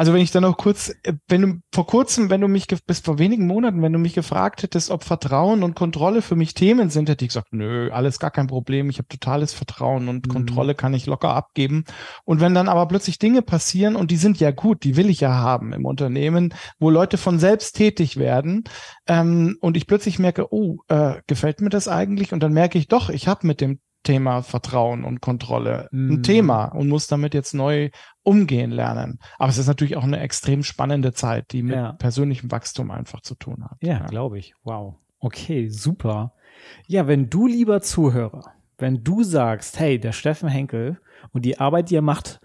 Also 0.01 0.13
wenn 0.13 0.21
ich 0.21 0.31
dann 0.31 0.41
noch 0.41 0.57
kurz, 0.57 0.95
äh, 1.03 1.13
wenn 1.27 1.41
du 1.43 1.53
vor 1.71 1.85
kurzem, 1.85 2.31
wenn 2.31 2.41
du 2.41 2.47
mich 2.47 2.65
bis 2.65 3.01
vor 3.01 3.19
wenigen 3.19 3.45
Monaten, 3.45 3.83
wenn 3.83 3.93
du 3.93 3.99
mich 3.99 4.15
gefragt 4.15 4.63
hättest, 4.63 4.89
ob 4.89 5.03
Vertrauen 5.03 5.61
und 5.61 5.75
Kontrolle 5.75 6.23
für 6.23 6.35
mich 6.35 6.55
Themen 6.55 6.89
sind, 6.89 7.07
hätte 7.07 7.23
ich 7.23 7.29
gesagt, 7.29 7.53
nö, 7.53 7.91
alles 7.91 8.17
gar 8.17 8.31
kein 8.31 8.47
Problem. 8.47 8.89
Ich 8.89 8.97
habe 8.97 9.07
totales 9.09 9.53
Vertrauen 9.53 10.07
und 10.07 10.25
mhm. 10.25 10.31
Kontrolle 10.31 10.73
kann 10.73 10.95
ich 10.95 11.05
locker 11.05 11.35
abgeben. 11.35 11.83
Und 12.25 12.41
wenn 12.41 12.55
dann 12.55 12.67
aber 12.67 12.87
plötzlich 12.87 13.19
Dinge 13.19 13.43
passieren 13.43 13.95
und 13.95 14.09
die 14.09 14.17
sind 14.17 14.39
ja 14.39 14.49
gut, 14.49 14.83
die 14.85 14.97
will 14.97 15.07
ich 15.07 15.19
ja 15.19 15.35
haben 15.35 15.71
im 15.71 15.85
Unternehmen, 15.85 16.55
wo 16.79 16.89
Leute 16.89 17.19
von 17.19 17.37
selbst 17.37 17.75
tätig 17.75 18.17
werden 18.17 18.63
ähm, 19.05 19.57
und 19.61 19.77
ich 19.77 19.85
plötzlich 19.85 20.17
merke, 20.17 20.51
oh, 20.51 20.79
äh, 20.87 21.21
gefällt 21.27 21.61
mir 21.61 21.69
das 21.69 21.87
eigentlich? 21.87 22.33
Und 22.33 22.41
dann 22.41 22.53
merke 22.53 22.79
ich 22.79 22.87
doch, 22.87 23.11
ich 23.11 23.27
habe 23.27 23.45
mit 23.45 23.61
dem 23.61 23.79
Thema 24.03 24.41
Vertrauen 24.41 25.03
und 25.03 25.21
Kontrolle 25.21 25.87
mm. 25.91 25.97
ein 25.97 26.17
mhm. 26.17 26.23
Thema 26.23 26.65
und 26.65 26.89
muss 26.89 27.07
damit 27.07 27.33
jetzt 27.33 27.53
neu 27.53 27.89
umgehen 28.23 28.71
lernen. 28.71 29.19
Aber 29.37 29.49
es 29.49 29.57
ist 29.57 29.67
natürlich 29.67 29.97
auch 29.97 30.03
eine 30.03 30.19
extrem 30.19 30.63
spannende 30.63 31.13
Zeit, 31.13 31.51
die 31.51 31.63
mit 31.63 31.75
ja. 31.75 31.93
persönlichem 31.93 32.51
Wachstum 32.51 32.91
einfach 32.91 33.21
zu 33.21 33.35
tun 33.35 33.63
hat. 33.63 33.77
Ja, 33.81 33.99
ja. 33.99 34.05
glaube 34.05 34.39
ich. 34.39 34.53
Wow. 34.63 34.95
Okay, 35.19 35.69
super. 35.69 36.33
Ja, 36.87 37.07
wenn 37.07 37.29
du 37.29 37.47
lieber 37.47 37.81
Zuhörer, 37.81 38.53
wenn 38.77 39.03
du 39.03 39.23
sagst, 39.23 39.79
hey, 39.79 39.99
der 39.99 40.11
Steffen 40.11 40.49
Henkel 40.49 40.99
und 41.31 41.45
die 41.45 41.59
Arbeit, 41.59 41.89
die 41.89 41.95
er 41.95 42.01
macht, 42.01 42.41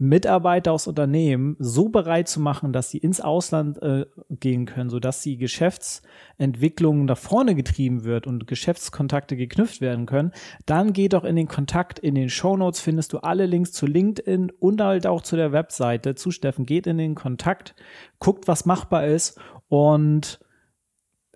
Mitarbeiter 0.00 0.72
aus 0.72 0.86
Unternehmen 0.86 1.56
so 1.58 1.88
bereit 1.88 2.28
zu 2.28 2.38
machen, 2.38 2.72
dass 2.72 2.90
sie 2.90 2.98
ins 2.98 3.20
Ausland 3.20 3.82
äh, 3.82 4.06
gehen 4.30 4.64
können, 4.64 4.90
sodass 4.90 5.22
die 5.22 5.36
Geschäftsentwicklung 5.36 7.04
nach 7.04 7.18
vorne 7.18 7.56
getrieben 7.56 8.04
wird 8.04 8.28
und 8.28 8.46
Geschäftskontakte 8.46 9.36
geknüpft 9.36 9.80
werden 9.80 10.06
können, 10.06 10.30
dann 10.66 10.92
geh 10.92 11.08
doch 11.08 11.24
in 11.24 11.34
den 11.34 11.48
Kontakt. 11.48 11.98
In 11.98 12.14
den 12.14 12.30
Show 12.30 12.56
Notes 12.56 12.80
findest 12.80 13.12
du 13.12 13.18
alle 13.18 13.46
Links 13.46 13.72
zu 13.72 13.86
LinkedIn 13.86 14.52
und 14.60 14.80
halt 14.80 15.06
auch 15.06 15.22
zu 15.22 15.34
der 15.34 15.50
Webseite 15.50 16.14
zu 16.14 16.30
Steffen. 16.30 16.64
Geht 16.64 16.86
in 16.86 16.98
den 16.98 17.16
Kontakt, 17.16 17.74
guckt, 18.20 18.46
was 18.46 18.66
machbar 18.66 19.04
ist 19.06 19.40
und 19.66 20.38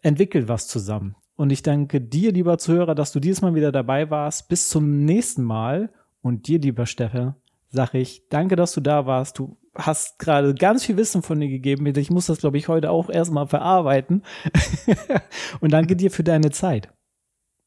entwickelt 0.02 0.46
was 0.46 0.68
zusammen. 0.68 1.16
Und 1.34 1.50
ich 1.50 1.62
danke 1.62 2.00
dir, 2.00 2.30
lieber 2.32 2.58
Zuhörer, 2.58 2.94
dass 2.94 3.10
du 3.10 3.18
dieses 3.18 3.42
Mal 3.42 3.56
wieder 3.56 3.72
dabei 3.72 4.08
warst. 4.10 4.48
Bis 4.48 4.68
zum 4.68 5.04
nächsten 5.04 5.42
Mal. 5.42 5.92
Und 6.20 6.46
dir, 6.46 6.60
lieber 6.60 6.86
Steffen, 6.86 7.34
sag 7.72 7.94
ich, 7.94 8.28
danke, 8.28 8.54
dass 8.54 8.72
du 8.72 8.80
da 8.80 9.06
warst. 9.06 9.38
Du 9.38 9.58
hast 9.74 10.18
gerade 10.18 10.54
ganz 10.54 10.84
viel 10.84 10.96
Wissen 10.96 11.22
von 11.22 11.40
dir 11.40 11.48
gegeben. 11.48 11.86
Ich 11.86 12.10
muss 12.10 12.26
das, 12.26 12.38
glaube 12.38 12.58
ich, 12.58 12.68
heute 12.68 12.90
auch 12.90 13.08
erstmal 13.08 13.48
verarbeiten. 13.48 14.22
Und 15.60 15.72
danke 15.72 15.96
dir 15.96 16.10
für 16.10 16.22
deine 16.22 16.50
Zeit. 16.50 16.92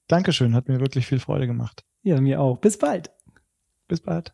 Dankeschön, 0.08 0.54
hat 0.54 0.70
mir 0.70 0.80
wirklich 0.80 1.08
viel 1.08 1.20
Freude 1.20 1.48
gemacht. 1.48 1.84
Ja, 2.04 2.22
mir 2.22 2.39
auch. 2.39 2.60
Bis 2.60 2.78
bald. 2.78 3.12
Bis 3.88 4.02
bald. 4.02 4.34